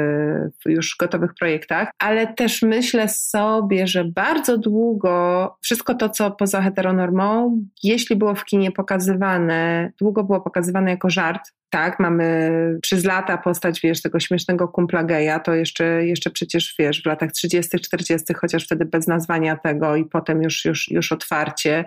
w 0.66 0.70
już 0.70 0.96
gotowych 1.00 1.34
projektach, 1.44 1.92
ale 2.00 2.34
też 2.34 2.62
myślę 2.62 3.10
sobie, 3.10 3.88
że 3.88 4.04
bardzo 4.06 4.58
długo 4.58 5.56
wszystko 5.62 5.96
to, 5.96 6.10
co 6.10 6.32
poza 6.32 6.62
heteronormą, 6.62 7.60
jeśli 7.84 8.16
było 8.16 8.36
w 8.36 8.46
kinie 8.46 8.72
pokazywane, 8.72 9.92
długo 10.00 10.24
było 10.24 10.42
pokazywane 10.42 10.92
jako 10.92 11.10
żart, 11.10 11.42
tak, 11.70 12.00
mamy 12.00 12.52
przez 12.82 13.06
lata 13.06 13.38
postać, 13.38 13.82
wiesz, 13.82 14.02
tego 14.02 14.20
śmiesznego 14.20 14.68
kumpla 14.68 15.04
geja, 15.04 15.40
to 15.40 15.54
jeszcze, 15.54 16.06
jeszcze 16.06 16.32
przecież, 16.32 16.76
wiesz, 16.80 17.02
w 17.02 17.06
latach 17.06 17.32
30., 17.32 17.80
40., 17.80 18.34
chociaż 18.34 18.66
wtedy 18.66 18.86
bez 18.86 19.08
nazwania 19.08 19.56
tego 19.56 19.96
i 19.96 20.06
potem 20.06 20.44
już, 20.44 20.66
już, 20.66 20.92
już 20.92 21.12
otwarcie 21.12 21.86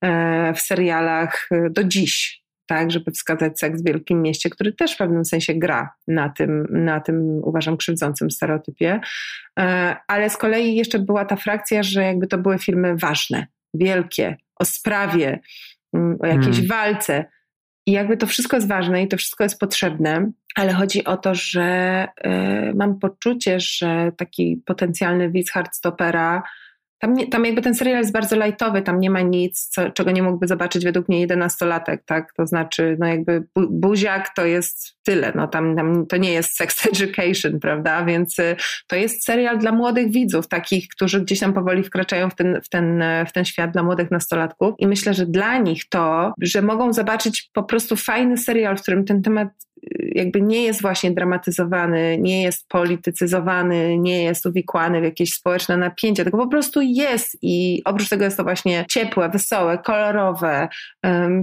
e, 0.00 0.54
w 0.54 0.60
serialach 0.60 1.48
e, 1.50 1.70
do 1.70 1.84
dziś 1.84 2.39
tak, 2.70 2.90
żeby 2.90 3.10
wskazać 3.10 3.58
seks 3.58 3.82
w 3.82 3.86
wielkim 3.86 4.22
mieście, 4.22 4.50
który 4.50 4.72
też 4.72 4.94
w 4.94 4.96
pewnym 4.96 5.24
sensie 5.24 5.54
gra 5.54 5.90
na 6.08 6.28
tym, 6.28 6.66
na 6.70 7.00
tym 7.00 7.40
uważam, 7.42 7.76
krzywdzącym 7.76 8.30
stereotypie. 8.30 9.00
E, 9.60 9.96
ale 10.08 10.30
z 10.30 10.36
kolei 10.36 10.76
jeszcze 10.76 10.98
była 10.98 11.24
ta 11.24 11.36
frakcja, 11.36 11.82
że 11.82 12.02
jakby 12.02 12.26
to 12.26 12.38
były 12.38 12.58
filmy 12.58 12.96
ważne, 12.96 13.46
wielkie, 13.74 14.36
o 14.56 14.64
sprawie, 14.64 15.40
mm, 15.94 16.16
o 16.20 16.26
jakiejś 16.26 16.56
hmm. 16.56 16.68
walce. 16.68 17.24
I 17.86 17.92
jakby 17.92 18.16
to 18.16 18.26
wszystko 18.26 18.56
jest 18.56 18.68
ważne 18.68 19.02
i 19.02 19.08
to 19.08 19.16
wszystko 19.16 19.44
jest 19.44 19.60
potrzebne, 19.60 20.30
ale 20.56 20.72
chodzi 20.72 21.04
o 21.04 21.16
to, 21.16 21.34
że 21.34 22.08
y, 22.70 22.74
mam 22.74 22.98
poczucie, 22.98 23.60
że 23.60 24.12
taki 24.16 24.62
potencjalny 24.66 25.30
widz 25.30 25.50
hardstopera 25.50 26.42
tam, 27.00 27.14
nie, 27.14 27.26
tam 27.26 27.44
jakby 27.44 27.62
ten 27.62 27.74
serial 27.74 27.98
jest 27.98 28.12
bardzo 28.12 28.36
lightowy, 28.36 28.82
tam 28.82 29.00
nie 29.00 29.10
ma 29.10 29.20
nic, 29.20 29.68
co, 29.68 29.90
czego 29.90 30.10
nie 30.10 30.22
mógłby 30.22 30.46
zobaczyć 30.46 30.84
według 30.84 31.08
mnie 31.08 31.20
jedenastolatek, 31.20 32.02
tak? 32.06 32.32
To 32.32 32.46
znaczy, 32.46 32.96
no 33.00 33.06
jakby 33.06 33.44
bu, 33.56 33.66
buziak 33.70 34.34
to 34.34 34.46
jest 34.46 34.96
tyle, 35.02 35.32
no 35.34 35.48
tam, 35.48 35.76
tam 35.76 36.06
to 36.06 36.16
nie 36.16 36.32
jest 36.32 36.56
sex 36.56 36.86
education, 36.92 37.60
prawda? 37.60 38.04
Więc 38.04 38.38
y, 38.38 38.56
to 38.86 38.96
jest 38.96 39.24
serial 39.24 39.58
dla 39.58 39.72
młodych 39.72 40.12
widzów, 40.12 40.48
takich, 40.48 40.88
którzy 40.88 41.20
gdzieś 41.20 41.40
tam 41.40 41.52
powoli 41.52 41.82
wkraczają 41.82 42.30
w 42.30 42.34
ten, 42.34 42.60
w 42.64 42.68
ten, 42.68 43.04
w 43.28 43.32
ten 43.32 43.44
świat 43.44 43.70
dla 43.70 43.82
młodych 43.82 44.10
nastolatków 44.10 44.74
i 44.78 44.86
myślę, 44.86 45.14
że 45.14 45.26
dla 45.26 45.58
nich 45.58 45.88
to, 45.88 46.32
że 46.40 46.62
mogą 46.62 46.92
zobaczyć 46.92 47.50
po 47.52 47.62
prostu 47.62 47.96
fajny 47.96 48.36
serial, 48.36 48.76
w 48.76 48.82
którym 48.82 49.04
ten 49.04 49.22
temat 49.22 49.48
jakby 50.14 50.40
nie 50.40 50.62
jest 50.62 50.82
właśnie 50.82 51.10
dramatyzowany, 51.10 52.18
nie 52.18 52.42
jest 52.42 52.68
politycyzowany, 52.68 53.98
nie 53.98 54.22
jest 54.22 54.46
uwikłany 54.46 55.00
w 55.00 55.04
jakieś 55.04 55.32
społeczne 55.32 55.76
napięcia, 55.76 56.22
tylko 56.22 56.38
po 56.38 56.48
prostu 56.48 56.80
jest 56.80 57.38
i 57.42 57.82
oprócz 57.84 58.08
tego 58.08 58.24
jest 58.24 58.36
to 58.36 58.42
właśnie 58.42 58.84
ciepłe, 58.88 59.28
wesołe, 59.28 59.78
kolorowe, 59.78 60.68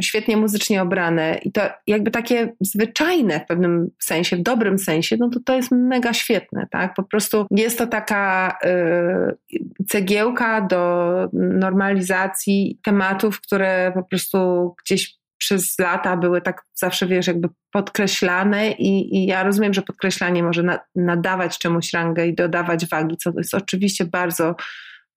świetnie 0.01 0.37
muzycznie 0.37 0.81
obrane 0.81 1.39
i 1.43 1.51
to 1.51 1.61
jakby 1.87 2.11
takie 2.11 2.53
zwyczajne 2.61 3.39
w 3.39 3.45
pewnym 3.45 3.89
sensie, 3.99 4.35
w 4.35 4.41
dobrym 4.41 4.79
sensie, 4.79 5.17
no 5.19 5.29
to 5.29 5.39
to 5.45 5.55
jest 5.55 5.71
mega 5.71 6.13
świetne, 6.13 6.67
tak? 6.71 6.93
Po 6.93 7.03
prostu 7.03 7.45
jest 7.51 7.77
to 7.77 7.87
taka 7.87 8.57
y, 8.65 9.85
cegiełka 9.87 10.61
do 10.61 11.13
normalizacji 11.33 12.79
tematów, 12.83 13.41
które 13.41 13.91
po 13.95 14.03
prostu 14.03 14.75
gdzieś 14.85 15.16
przez 15.47 15.79
lata 15.79 16.17
były 16.17 16.41
tak 16.41 16.61
zawsze, 16.73 17.07
wiesz, 17.07 17.27
jakby 17.27 17.49
podkreślane 17.71 18.71
i, 18.71 19.15
i 19.17 19.25
ja 19.25 19.43
rozumiem, 19.43 19.73
że 19.73 19.81
podkreślanie 19.81 20.43
może 20.43 20.63
na, 20.63 20.79
nadawać 20.95 21.57
czemuś 21.57 21.93
rangę 21.93 22.27
i 22.27 22.35
dodawać 22.35 22.85
wagi, 22.85 23.17
co 23.17 23.31
jest 23.37 23.53
oczywiście 23.53 24.05
bardzo, 24.05 24.55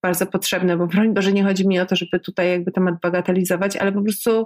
bardzo 0.03 0.25
potrzebne, 0.25 0.77
bo 0.77 0.87
broń 0.87 1.13
Boże 1.13 1.33
nie 1.33 1.43
chodzi 1.43 1.67
mi 1.67 1.79
o 1.79 1.85
to, 1.85 1.95
żeby 1.95 2.19
tutaj 2.19 2.49
jakby 2.49 2.71
temat 2.71 2.95
bagatelizować, 3.01 3.77
ale 3.77 3.91
po 3.91 4.01
prostu 4.01 4.45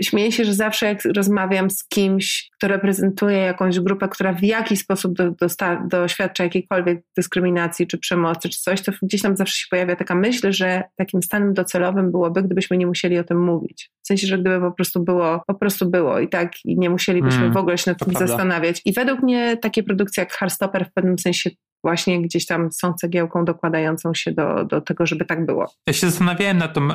śmieję 0.00 0.32
się, 0.32 0.44
że 0.44 0.54
zawsze 0.54 0.86
jak 0.86 1.04
rozmawiam 1.04 1.70
z 1.70 1.88
kimś, 1.88 2.50
kto 2.58 2.68
reprezentuje 2.68 3.38
jakąś 3.38 3.80
grupę, 3.80 4.08
która 4.08 4.32
w 4.32 4.42
jakiś 4.42 4.80
sposób 4.80 5.14
do, 5.14 5.30
dosta, 5.30 5.86
doświadcza 5.90 6.44
jakiejkolwiek 6.44 7.02
dyskryminacji 7.16 7.86
czy 7.86 7.98
przemocy 7.98 8.48
czy 8.48 8.60
coś, 8.60 8.82
to 8.82 8.92
gdzieś 9.02 9.22
tam 9.22 9.36
zawsze 9.36 9.58
się 9.58 9.66
pojawia 9.70 9.96
taka 9.96 10.14
myśl, 10.14 10.52
że 10.52 10.82
takim 10.96 11.22
stanem 11.22 11.54
docelowym 11.54 12.10
byłoby, 12.10 12.42
gdybyśmy 12.42 12.76
nie 12.76 12.86
musieli 12.86 13.18
o 13.18 13.24
tym 13.24 13.44
mówić. 13.44 13.90
W 14.02 14.06
sensie, 14.06 14.26
że 14.26 14.38
gdyby 14.38 14.60
po 14.60 14.72
prostu 14.72 15.04
było, 15.04 15.42
po 15.46 15.54
prostu 15.54 15.90
było 15.90 16.20
i 16.20 16.28
tak 16.28 16.52
i 16.64 16.78
nie 16.78 16.90
musielibyśmy 16.90 17.38
hmm, 17.38 17.54
w 17.54 17.56
ogóle 17.56 17.78
się 17.78 17.90
nad 17.90 17.98
tym 17.98 18.08
prawda. 18.10 18.26
zastanawiać. 18.26 18.82
I 18.84 18.92
według 18.92 19.22
mnie 19.22 19.56
takie 19.56 19.82
produkcje 19.82 20.20
jak 20.20 20.32
Heartstopper 20.32 20.86
w 20.86 20.92
pewnym 20.92 21.18
sensie 21.18 21.50
właśnie 21.86 22.22
gdzieś 22.22 22.46
tam 22.46 22.72
są 22.72 22.94
cegiełką 22.94 23.44
dokładającą 23.44 24.14
się 24.14 24.32
do, 24.32 24.64
do 24.64 24.80
tego, 24.80 25.06
żeby 25.06 25.24
tak 25.24 25.46
było. 25.46 25.66
Ja 25.86 25.92
się 25.92 26.10
zastanawiałem 26.10 26.58
nad, 26.58 26.74
tą, 26.74 26.88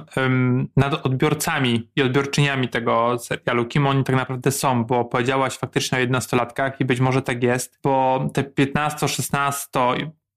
nad 0.78 1.06
odbiorcami 1.06 1.90
i 1.96 2.02
odbiorczyniami 2.02 2.70
tego 2.70 3.18
serialu, 3.20 3.66
kim 3.66 3.88
oni 3.88 4.04
tak 4.04 4.16
naprawdę 4.16 4.52
są, 4.52 4.84
bo 4.84 5.06
powiedziałaś 5.06 5.58
faktycznie 5.58 5.98
o 5.98 6.02
jednostolatkach 6.02 6.82
i 6.82 6.86
być 6.86 7.00
może 7.00 7.22
tak 7.22 7.44
jest, 7.44 7.80
bo 7.84 8.26
te 8.34 8.44
15, 8.44 9.08
16 9.08 9.70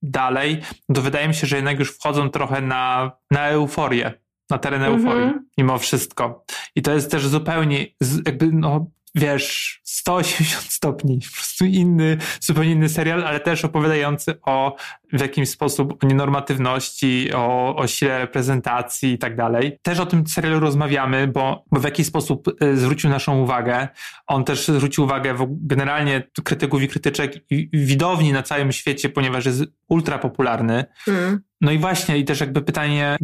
dalej, 0.03 0.61
to 0.95 1.03
wydaje 1.03 1.29
mi 1.29 1.35
się, 1.35 1.47
że 1.47 1.57
jednak 1.57 1.79
już 1.79 1.91
wchodzą 1.97 2.31
trochę 2.31 2.61
na, 2.61 3.13
na 3.31 3.49
euforię, 3.49 4.13
na 4.51 4.59
teren 4.59 4.83
euforii, 4.83 5.23
mm 5.23 5.39
-hmm. 5.39 5.43
mimo 5.59 5.79
wszystko. 5.79 6.45
I 6.77 6.83
to 6.83 6.93
jest 6.93 7.11
też 7.11 7.27
zupełnie, 7.27 7.87
jakby, 8.27 8.51
no, 8.53 8.87
wiesz, 9.15 9.81
180 9.85 10.65
stopni, 10.73 11.19
po 11.31 11.35
prostu 11.35 11.65
inny, 11.65 12.19
zupełnie 12.41 12.73
inny 12.73 12.89
serial, 12.89 13.25
ale 13.25 13.41
też 13.41 13.65
opowiadający 13.65 14.41
o 14.43 14.77
w 15.13 15.21
jakiś 15.21 15.51
sposób 15.51 16.05
o 16.05 16.07
nienormatywności, 16.07 17.33
o, 17.35 17.77
o 17.77 17.87
sile 17.87 18.19
reprezentacji 18.19 19.13
i 19.13 19.19
tak 19.19 19.37
dalej. 19.37 19.79
Też 19.83 20.01
o 20.01 20.07
tym 20.07 20.27
serialu 20.27 20.61
rozmawiamy, 20.61 21.29
bo, 21.29 21.65
bo 21.73 21.81
w 21.81 21.85
jakiś 21.85 22.07
sposób 22.07 22.63
y, 22.63 22.77
zwrócił 22.77 23.11
naszą 23.11 23.41
uwagę. 23.41 23.89
On 24.27 24.45
też 24.45 24.67
zwrócił 24.67 25.05
uwagę 25.05 25.35
generalnie 25.49 26.23
krytyków 26.45 26.83
i 26.83 26.89
krytyczek 26.89 27.45
i 27.51 27.69
widowni 27.73 28.33
na 28.33 28.43
całym 28.43 28.73
świecie, 28.73 29.09
ponieważ 29.09 29.47
jest 29.47 29.65
ultra 29.89 30.19
popularny. 30.19 30.85
Mm. 31.09 31.41
No 31.61 31.73
i 31.73 31.79
właśnie, 31.79 32.19
i 32.19 32.25
też 32.25 32.41
jakby 32.41 32.63
pytanie, 32.63 33.17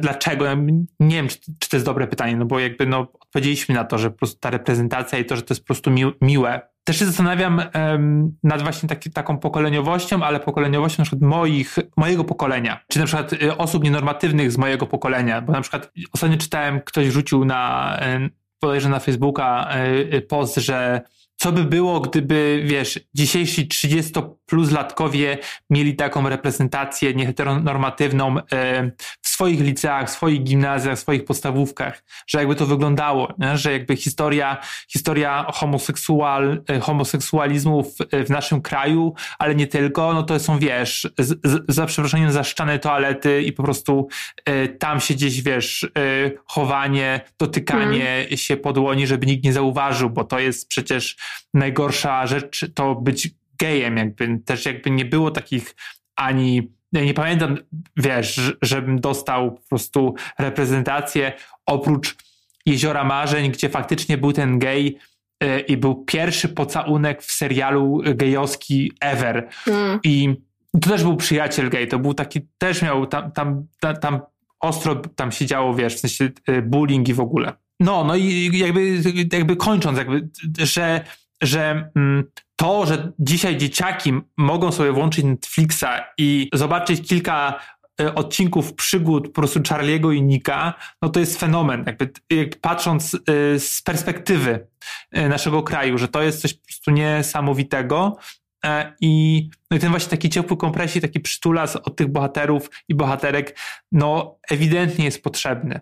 dlaczego? 0.00 0.44
Nie 1.00 1.16
wiem, 1.16 1.28
czy, 1.28 1.68
to 1.68 1.76
jest 1.76 1.86
dobre 1.86 2.06
pytanie, 2.06 2.36
no 2.36 2.44
bo 2.44 2.58
jakby 2.58 2.86
no, 2.86 3.00
odpowiedzieliśmy 3.20 3.74
na 3.74 3.84
to, 3.84 3.98
że 3.98 4.10
po 4.10 4.16
prostu 4.16 4.38
ta 4.40 4.50
reprezentacja 4.50 5.18
i 5.18 5.24
to, 5.24 5.36
że 5.36 5.42
to 5.42 5.54
jest 5.54 5.62
po 5.62 5.66
prostu 5.66 5.90
miłe. 6.20 6.60
Też 6.84 6.98
się 6.98 7.06
zastanawiam 7.06 7.62
um, 7.74 8.36
nad 8.42 8.62
właśnie 8.62 8.88
taki, 8.88 9.10
taką 9.10 9.38
pokoleniowością, 9.38 10.22
ale 10.22 10.40
pokoleniowością 10.40 11.00
na 11.00 11.04
przykład 11.04 11.22
moich, 11.22 11.76
mojego 11.96 12.24
pokolenia, 12.24 12.84
czy 12.88 12.98
na 12.98 13.06
przykład 13.06 13.32
y, 13.32 13.56
osób 13.56 13.84
nienormatywnych 13.84 14.52
z 14.52 14.58
mojego 14.58 14.86
pokolenia, 14.86 15.40
bo 15.40 15.52
na 15.52 15.60
przykład 15.60 15.92
ostatnio 16.12 16.36
czytałem, 16.36 16.80
ktoś 16.80 17.06
rzucił 17.06 17.44
na, 17.44 17.96
y, 18.26 18.30
podejrzewam 18.60 18.92
na 18.92 19.00
Facebooka 19.00 19.68
y, 20.12 20.20
post, 20.20 20.56
że 20.56 21.00
co 21.38 21.52
by 21.52 21.64
było, 21.64 22.00
gdyby, 22.00 22.62
wiesz, 22.64 23.00
dzisiejsi 23.14 23.68
30 23.68 24.12
plus 24.46 24.70
latkowie 24.70 25.38
mieli 25.70 25.96
taką 25.96 26.28
reprezentację 26.28 27.14
nieheteronormatywną 27.14 28.38
e, 28.38 28.90
w 29.22 29.28
swoich 29.28 29.60
liceach, 29.60 30.08
w 30.08 30.10
swoich 30.10 30.42
gimnazjach, 30.42 30.96
w 30.96 31.00
swoich 31.00 31.24
podstawówkach, 31.24 32.04
że 32.26 32.38
jakby 32.38 32.54
to 32.54 32.66
wyglądało, 32.66 33.34
nie? 33.38 33.56
że 33.56 33.72
jakby 33.72 33.96
historia, 33.96 34.56
historia 34.88 35.46
homoseksual, 35.52 36.62
e, 36.68 36.80
homoseksualizmu 36.80 37.82
w, 37.82 37.96
w 38.26 38.30
naszym 38.30 38.62
kraju, 38.62 39.14
ale 39.38 39.54
nie 39.54 39.66
tylko, 39.66 40.14
no 40.14 40.22
to 40.22 40.40
są, 40.40 40.58
wiesz, 40.58 41.12
z, 41.18 41.40
z, 41.44 41.64
za 41.68 41.86
przeproszeniem 41.86 42.32
zaszczane 42.32 42.78
toalety 42.78 43.42
i 43.42 43.52
po 43.52 43.62
prostu 43.62 44.08
e, 44.44 44.68
tam 44.68 45.00
się 45.00 45.14
gdzieś, 45.14 45.42
wiesz, 45.42 45.90
chowanie, 46.46 47.20
dotykanie 47.38 48.04
hmm. 48.04 48.36
się 48.36 48.56
podłoni, 48.56 49.06
żeby 49.06 49.26
nikt 49.26 49.44
nie 49.44 49.52
zauważył, 49.52 50.10
bo 50.10 50.24
to 50.24 50.38
jest 50.38 50.68
przecież 50.68 51.16
najgorsza 51.54 52.26
rzecz 52.26 52.66
to 52.74 52.94
być 52.94 53.30
gejem, 53.58 53.96
jakby 53.96 54.38
też 54.44 54.66
jakby 54.66 54.90
nie 54.90 55.04
było 55.04 55.30
takich 55.30 55.74
ani 56.16 56.78
ja 56.92 57.04
nie 57.04 57.14
pamiętam, 57.14 57.56
wiesz, 57.96 58.56
żebym 58.62 59.00
dostał 59.00 59.52
po 59.52 59.68
prostu 59.68 60.14
reprezentację 60.38 61.32
oprócz 61.66 62.16
Jeziora 62.66 63.04
Marzeń, 63.04 63.50
gdzie 63.50 63.68
faktycznie 63.68 64.18
był 64.18 64.32
ten 64.32 64.58
gej 64.58 64.98
yy, 65.42 65.60
i 65.60 65.76
był 65.76 66.04
pierwszy 66.04 66.48
pocałunek 66.48 67.22
w 67.22 67.32
serialu 67.32 68.00
gejowski 68.14 68.92
ever. 69.00 69.48
Mm. 69.66 70.00
I 70.04 70.34
to 70.80 70.90
też 70.90 71.02
był 71.02 71.16
przyjaciel 71.16 71.70
gej, 71.70 71.88
to 71.88 71.98
był 71.98 72.14
taki, 72.14 72.40
też 72.58 72.82
miał 72.82 73.06
tam, 73.06 73.32
tam, 73.32 73.66
tam, 73.80 73.96
tam 73.96 74.20
ostro 74.60 74.96
tam 74.96 75.32
się 75.32 75.46
działo, 75.46 75.74
wiesz, 75.74 75.94
w 75.94 76.00
sensie 76.00 76.30
yy, 76.48 76.62
bullying 76.62 77.08
i 77.08 77.14
w 77.14 77.20
ogóle. 77.20 77.52
No, 77.80 78.04
no 78.04 78.16
i 78.16 78.50
jakby, 78.58 79.02
jakby 79.32 79.56
kończąc, 79.56 79.98
jakby, 79.98 80.28
że 80.58 81.04
że 81.42 81.90
mm, 81.96 82.24
to, 82.56 82.86
że 82.86 83.12
dzisiaj 83.18 83.56
dzieciaki 83.56 84.12
mogą 84.36 84.72
sobie 84.72 84.92
włączyć 84.92 85.24
Netflixa 85.24 85.84
i 86.18 86.50
zobaczyć 86.52 87.08
kilka 87.08 87.60
e, 88.00 88.14
odcinków 88.14 88.74
przygód 88.74 89.26
po 89.26 89.32
prostu 89.32 89.60
Charlie'ego 89.60 90.14
i 90.14 90.22
Nika, 90.22 90.74
no 91.02 91.08
to 91.08 91.20
jest 91.20 91.40
fenomen, 91.40 91.84
jakby, 91.86 92.10
jakby 92.30 92.56
patrząc 92.56 93.14
e, 93.14 93.18
z 93.58 93.82
perspektywy 93.82 94.66
e, 95.10 95.28
naszego 95.28 95.62
kraju, 95.62 95.98
że 95.98 96.08
to 96.08 96.22
jest 96.22 96.40
coś 96.40 96.54
po 96.54 96.66
prostu 96.66 96.90
niesamowitego 96.90 98.16
i, 99.00 99.48
no 99.70 99.76
i 99.76 99.80
ten 99.80 99.90
właśnie 99.90 100.10
taki 100.10 100.30
ciepły 100.30 100.56
kompresji, 100.56 101.00
taki 101.00 101.20
przytulas 101.20 101.76
od 101.76 101.96
tych 101.96 102.08
bohaterów 102.08 102.70
i 102.88 102.94
bohaterek, 102.94 103.58
no 103.92 104.38
ewidentnie 104.50 105.04
jest 105.04 105.22
potrzebny. 105.22 105.80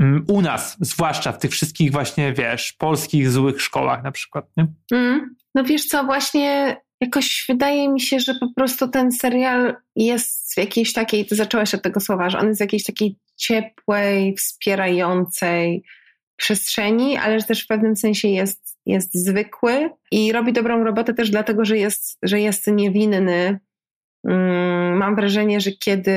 Mm, 0.00 0.24
u 0.28 0.42
nas, 0.42 0.76
zwłaszcza 0.80 1.32
w 1.32 1.38
tych 1.38 1.50
wszystkich 1.50 1.92
właśnie, 1.92 2.32
wiesz, 2.32 2.72
polskich 2.72 3.30
złych 3.30 3.62
szkołach 3.62 4.02
na 4.02 4.12
przykład, 4.12 4.46
nie? 4.56 4.66
Mm, 4.92 5.34
no 5.54 5.64
wiesz 5.64 5.86
co, 5.86 6.04
właśnie 6.04 6.76
jakoś 7.00 7.44
wydaje 7.48 7.88
mi 7.88 8.00
się, 8.00 8.20
że 8.20 8.34
po 8.34 8.48
prostu 8.56 8.88
ten 8.88 9.12
serial 9.12 9.76
jest 9.96 10.54
w 10.54 10.56
jakiejś 10.56 10.92
takiej, 10.92 11.26
ty 11.26 11.34
zaczęłaś 11.34 11.74
od 11.74 11.82
tego 11.82 12.00
słowa, 12.00 12.30
że 12.30 12.38
on 12.38 12.48
jest 12.48 12.60
w 12.60 12.60
jakiejś 12.60 12.84
takiej 12.84 13.16
ciepłej, 13.36 14.34
wspierającej 14.36 15.82
przestrzeni, 16.36 17.16
ale 17.16 17.42
też 17.42 17.64
w 17.64 17.66
pewnym 17.66 17.96
sensie 17.96 18.28
jest, 18.28 18.78
jest 18.86 19.14
zwykły 19.14 19.90
i 20.12 20.32
robi 20.32 20.52
dobrą 20.52 20.84
robotę 20.84 21.14
też 21.14 21.30
dlatego, 21.30 21.64
że 21.64 21.78
jest, 21.78 22.18
że 22.22 22.40
jest 22.40 22.66
niewinny. 22.66 23.60
Mm, 24.24 24.96
mam 24.96 25.16
wrażenie, 25.16 25.60
że 25.60 25.70
kiedy 25.70 26.12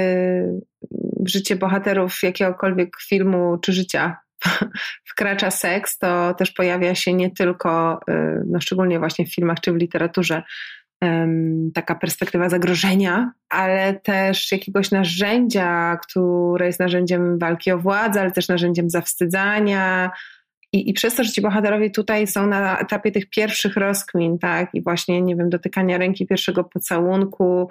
życie 1.29 1.55
bohaterów 1.55 2.19
jakiegokolwiek 2.23 2.89
filmu 3.09 3.57
czy 3.57 3.73
życia 3.73 4.17
wkracza 5.09 5.51
seks, 5.51 5.97
to 5.97 6.33
też 6.33 6.51
pojawia 6.51 6.95
się 6.95 7.13
nie 7.13 7.31
tylko, 7.31 7.99
y, 8.09 8.13
no 8.47 8.62
szczególnie 8.62 8.99
właśnie 8.99 9.25
w 9.25 9.36
filmach 9.36 9.59
czy 9.59 9.71
w 9.71 9.75
literaturze, 9.75 10.43
taka 11.73 11.95
perspektywa 11.95 12.49
zagrożenia, 12.49 13.31
ale 13.49 13.93
też 13.93 14.51
jakiegoś 14.51 14.91
narzędzia, 14.91 15.97
które 16.07 16.65
jest 16.65 16.79
narzędziem 16.79 17.39
walki 17.39 17.71
o 17.71 17.77
władzę, 17.77 18.21
ale 18.21 18.31
też 18.31 18.47
narzędziem 18.47 18.89
zawstydzania. 18.89 20.12
I, 20.73 20.89
I 20.89 20.93
przez 20.93 21.15
to, 21.15 21.23
że 21.23 21.31
ci 21.31 21.41
bohaterowie 21.41 21.89
tutaj 21.89 22.27
są 22.27 22.47
na 22.47 22.79
etapie 22.79 23.12
tych 23.12 23.29
pierwszych 23.29 23.75
rozkmin, 23.75 24.39
tak, 24.39 24.69
i 24.73 24.81
właśnie, 24.81 25.21
nie 25.21 25.36
wiem, 25.36 25.49
dotykania 25.49 25.97
ręki, 25.97 26.27
pierwszego 26.27 26.63
pocałunku, 26.63 27.69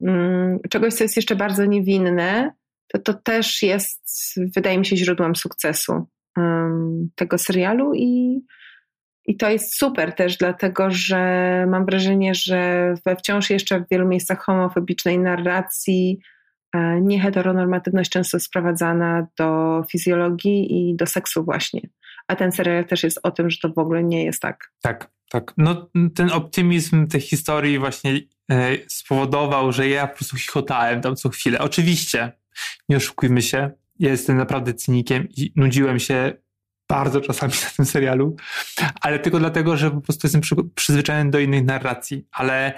um, 0.00 0.58
czegoś, 0.70 0.94
co 0.94 1.04
jest 1.04 1.16
jeszcze 1.16 1.36
bardzo 1.36 1.64
niewinne, 1.64 2.52
to 2.92 2.98
to 2.98 3.14
też 3.14 3.62
jest, 3.62 4.34
wydaje 4.56 4.78
mi 4.78 4.86
się, 4.86 4.96
źródłem 4.96 5.36
sukcesu 5.36 6.06
um, 6.36 7.10
tego 7.14 7.38
serialu 7.38 7.94
i, 7.94 8.40
i 9.26 9.36
to 9.36 9.50
jest 9.50 9.78
super 9.78 10.14
też, 10.14 10.36
dlatego 10.36 10.90
że 10.90 11.20
mam 11.70 11.86
wrażenie, 11.86 12.34
że 12.34 12.94
we 13.06 13.16
wciąż 13.16 13.50
jeszcze 13.50 13.80
w 13.80 13.88
wielu 13.90 14.08
miejscach 14.08 14.44
homofobicznej 14.44 15.18
narracji 15.18 16.18
e, 16.74 17.00
nieheteronormatywność 17.00 18.10
często 18.10 18.40
sprowadzana 18.40 19.26
do 19.38 19.82
fizjologii 19.90 20.90
i 20.90 20.96
do 20.96 21.06
seksu 21.06 21.44
właśnie. 21.44 21.80
A 22.28 22.36
ten 22.36 22.52
serial 22.52 22.84
też 22.84 23.02
jest 23.02 23.20
o 23.22 23.30
tym, 23.30 23.50
że 23.50 23.58
to 23.62 23.68
w 23.68 23.78
ogóle 23.78 24.04
nie 24.04 24.24
jest 24.24 24.42
tak. 24.42 24.72
Tak. 24.82 25.10
tak. 25.30 25.52
No 25.56 25.90
ten 26.14 26.30
optymizm 26.30 27.06
tej 27.06 27.20
historii 27.20 27.78
właśnie 27.78 28.20
e, 28.50 28.70
spowodował, 28.88 29.72
że 29.72 29.88
ja 29.88 30.06
po 30.06 30.16
prostu 30.16 30.36
chichotałem 30.36 31.00
tam 31.00 31.16
co 31.16 31.28
chwilę. 31.28 31.58
Oczywiście, 31.58 32.32
nie 32.88 32.96
oszukujmy 32.96 33.42
się, 33.42 33.70
ja 33.98 34.10
jestem 34.10 34.36
naprawdę 34.36 34.74
cynikiem 34.74 35.28
i 35.36 35.52
nudziłem 35.56 36.00
się 36.00 36.32
bardzo 36.88 37.20
czasami 37.20 37.52
na 37.64 37.70
tym 37.76 37.84
serialu, 37.84 38.36
ale 39.00 39.18
tylko 39.18 39.38
dlatego, 39.38 39.76
że 39.76 39.90
po 39.90 40.00
prostu 40.00 40.26
jestem 40.26 40.40
przy, 40.40 40.56
przyzwyczajony 40.74 41.30
do 41.30 41.38
innych 41.38 41.64
narracji, 41.64 42.26
ale 42.32 42.72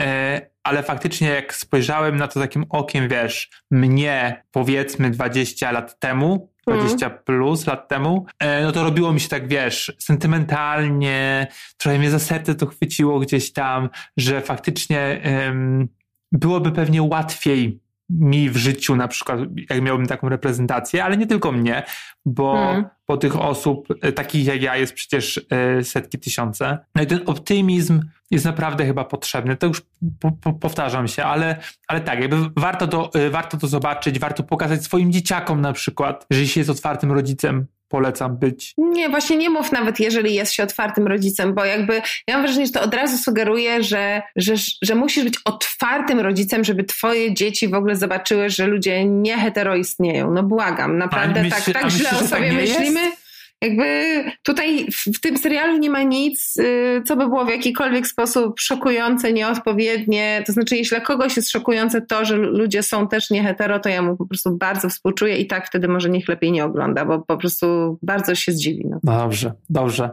e, 0.00 0.54
ale 0.64 0.82
faktycznie 0.82 1.28
jak 1.28 1.54
spojrzałem 1.54 2.16
na 2.16 2.28
to 2.28 2.40
takim 2.40 2.64
okiem, 2.68 3.08
wiesz, 3.08 3.50
mnie 3.70 4.44
powiedzmy 4.50 5.10
20 5.10 5.72
lat 5.72 5.98
temu, 5.98 6.50
20 6.66 7.06
mm. 7.06 7.18
plus 7.24 7.66
lat 7.66 7.88
temu, 7.88 8.26
e, 8.38 8.62
no 8.62 8.72
to 8.72 8.84
robiło 8.84 9.12
mi 9.12 9.20
się 9.20 9.28
tak, 9.28 9.48
wiesz, 9.48 9.92
sentymentalnie, 9.98 11.46
trochę 11.76 11.98
mnie 11.98 12.10
za 12.10 12.18
serce 12.18 12.54
to 12.54 12.66
chwyciło 12.66 13.20
gdzieś 13.20 13.52
tam, 13.52 13.88
że 14.16 14.40
faktycznie 14.40 15.22
um, 15.24 15.88
byłoby 16.32 16.72
pewnie 16.72 17.02
łatwiej 17.02 17.83
mi 18.10 18.50
w 18.50 18.56
życiu 18.56 18.96
na 18.96 19.08
przykład, 19.08 19.40
jak 19.70 19.82
miałbym 19.82 20.06
taką 20.06 20.28
reprezentację, 20.28 21.04
ale 21.04 21.16
nie 21.16 21.26
tylko 21.26 21.52
mnie, 21.52 21.82
bo, 22.24 22.54
hmm. 22.54 22.84
bo 23.08 23.16
tych 23.16 23.40
osób 23.40 23.88
e, 24.02 24.12
takich 24.12 24.46
jak 24.46 24.62
ja 24.62 24.76
jest 24.76 24.94
przecież 24.94 25.46
e, 25.50 25.84
setki 25.84 26.18
tysiące. 26.18 26.78
No 26.94 27.02
i 27.02 27.06
ten 27.06 27.20
optymizm 27.26 28.00
jest 28.30 28.44
naprawdę 28.44 28.86
chyba 28.86 29.04
potrzebny. 29.04 29.56
To 29.56 29.66
już 29.66 29.82
po, 30.20 30.32
po, 30.32 30.52
powtarzam 30.52 31.08
się, 31.08 31.24
ale, 31.24 31.56
ale 31.88 32.00
tak, 32.00 32.20
jakby 32.20 32.36
warto 32.56 32.88
to, 32.88 33.10
e, 33.14 33.30
warto 33.30 33.56
to 33.56 33.66
zobaczyć, 33.66 34.18
warto 34.18 34.42
pokazać 34.42 34.84
swoim 34.84 35.12
dzieciakom 35.12 35.60
na 35.60 35.72
przykład, 35.72 36.26
że 36.30 36.46
się 36.46 36.60
jest 36.60 36.70
otwartym 36.70 37.12
rodzicem, 37.12 37.66
polecam 37.94 38.36
być. 38.36 38.74
Nie, 38.78 39.08
właśnie 39.08 39.36
nie 39.36 39.50
mów 39.50 39.72
nawet, 39.72 40.00
jeżeli 40.00 40.34
jest 40.34 40.52
się 40.52 40.62
otwartym 40.62 41.06
rodzicem, 41.06 41.54
bo 41.54 41.64
jakby 41.64 42.02
ja 42.28 42.34
mam 42.34 42.42
wrażenie, 42.42 42.66
że 42.66 42.72
to 42.72 42.82
od 42.82 42.94
razu 42.94 43.18
sugeruje, 43.18 43.82
że, 43.82 44.22
że, 44.36 44.54
że 44.82 44.94
musisz 44.94 45.24
być 45.24 45.34
otwartym 45.44 46.20
rodzicem, 46.20 46.64
żeby 46.64 46.84
twoje 46.84 47.34
dzieci 47.34 47.68
w 47.68 47.74
ogóle 47.74 47.96
zobaczyły, 47.96 48.50
że 48.50 48.66
ludzie 48.66 49.04
nie 49.04 49.36
hetero 49.36 49.76
istnieją. 49.76 50.30
No 50.30 50.42
błagam, 50.42 50.98
naprawdę 50.98 51.44
tak, 51.50 51.64
tak 51.72 51.90
źle 51.90 52.10
o 52.10 52.26
sobie 52.26 52.48
tak 52.48 52.52
myślimy. 52.52 53.00
Jest? 53.00 53.23
Jakby 53.62 54.24
tutaj 54.42 54.86
w, 54.92 55.20
tym 55.20 55.38
serialu 55.38 55.78
nie 55.78 55.90
ma 55.90 56.02
nic, 56.02 56.56
y, 56.56 57.02
co 57.06 57.16
by 57.16 57.28
było 57.28 57.44
w 57.44 57.48
jakikolwiek 57.48 58.06
sposób 58.06 58.60
szokujące, 58.60 59.32
nieodpowiednie. 59.32 60.42
To 60.46 60.52
znaczy, 60.52 60.76
jeśli 60.76 60.96
dla 60.96 61.06
kogoś 61.06 61.36
jest 61.36 61.50
szokujące 61.50 62.02
to, 62.02 62.24
że 62.24 62.36
ludzie 62.36 62.82
są 62.82 63.08
też 63.08 63.30
nie 63.30 63.42
hetero, 63.42 63.80
to 63.80 63.88
ja 63.88 64.02
mu 64.02 64.16
po 64.16 64.26
prostu 64.26 64.56
bardzo 64.56 64.88
współczuję 64.88 65.36
i 65.36 65.46
tak 65.46 65.66
wtedy 65.66 65.88
może 65.88 66.10
niech 66.10 66.28
lepiej 66.28 66.52
nie 66.52 66.64
ogląda, 66.64 67.04
bo 67.04 67.18
po 67.18 67.36
prostu 67.36 67.98
bardzo 68.02 68.34
się 68.34 68.52
zdziwi. 68.52 68.84
No. 68.88 69.00
Dobrze, 69.02 69.52
dobrze. 69.70 70.10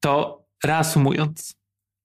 To 0.00 0.44
reasumując, 0.64 1.54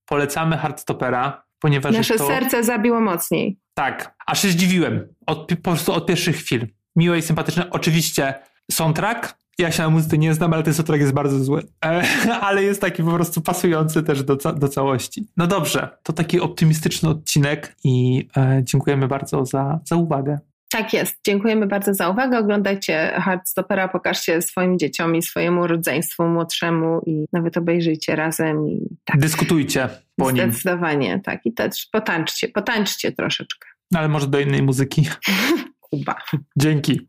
polecamy 0.06 0.58
Hardstopera, 0.58 1.44
ponieważ 1.60 1.94
Nasze 1.96 2.18
to... 2.18 2.28
serce 2.28 2.64
zabiło 2.64 3.02
mocniej. 3.02 3.58
Tak, 3.74 4.16
aż 4.26 4.42
się 4.42 4.48
zdziwiłem. 4.48 5.08
Od, 5.26 5.50
po 5.50 5.72
prostu 5.72 5.94
od 5.94 6.06
pierwszych 6.06 6.36
chwil. 6.38 6.68
Miłe 6.96 7.18
i 7.18 7.22
sympatyczne. 7.22 7.70
Oczywiście 7.70 8.34
soundtrack 8.72 9.39
ja 9.60 9.72
się 9.72 9.84
na 9.84 9.90
muzyce 9.90 10.18
nie 10.18 10.34
znam, 10.34 10.54
ale 10.54 10.64
ten 10.64 10.74
soundtrack 10.74 11.02
jest 11.02 11.14
bardzo 11.14 11.44
zły. 11.44 11.64
E, 11.86 12.04
ale 12.48 12.64
jest 12.64 12.82
taki 12.82 13.04
po 13.04 13.12
prostu 13.12 13.42
pasujący 13.42 14.04
też 14.04 14.24
do, 14.24 14.36
do 14.36 14.68
całości. 14.68 15.28
No 15.38 15.48
dobrze, 15.48 15.90
to 16.04 16.14
taki 16.14 16.40
optymistyczny 16.40 17.10
odcinek 17.10 17.76
i 17.84 18.28
e, 18.38 18.62
dziękujemy 18.64 19.08
bardzo 19.08 19.46
za, 19.46 19.80
za 19.86 19.96
uwagę. 19.96 20.40
Tak 20.72 20.94
jest. 20.94 21.16
Dziękujemy 21.26 21.68
bardzo 21.68 21.94
za 21.94 22.10
uwagę. 22.10 22.38
Oglądajcie 22.38 23.12
Hardstopera, 23.16 23.88
pokażcie 23.88 24.42
swoim 24.42 24.80
dzieciom 24.80 25.16
i 25.16 25.22
swojemu 25.22 25.68
rodzeństwu 25.68 26.28
młodszemu 26.28 27.02
i 27.06 27.26
nawet 27.34 27.58
obejrzyjcie 27.58 28.16
razem. 28.16 28.68
I 28.68 28.88
tak. 29.06 29.20
Dyskutujcie 29.20 29.90
po 30.16 30.32
nim. 30.32 30.52
Zdecydowanie, 30.54 31.20
tak. 31.24 31.46
I 31.46 31.54
też 31.54 31.88
potańczcie, 31.92 32.48
potańczcie 32.48 33.12
troszeczkę. 33.12 33.68
Ale 33.96 34.10
może 34.10 34.28
do 34.28 34.40
innej 34.40 34.64
muzyki. 34.64 35.10
Kuba. 35.90 36.16
Dzięki. 36.58 37.08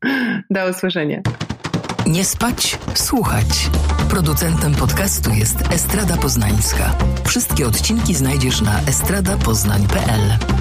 Do 0.50 0.70
usłyszenia. 0.70 1.22
Nie 2.10 2.24
spać, 2.24 2.78
słuchać. 2.94 3.70
Producentem 4.08 4.74
podcastu 4.74 5.30
jest 5.30 5.56
Estrada 5.72 6.16
Poznańska. 6.16 6.94
Wszystkie 7.24 7.66
odcinki 7.66 8.14
znajdziesz 8.14 8.60
na 8.60 8.80
estradapoznań.pl. 8.80 10.59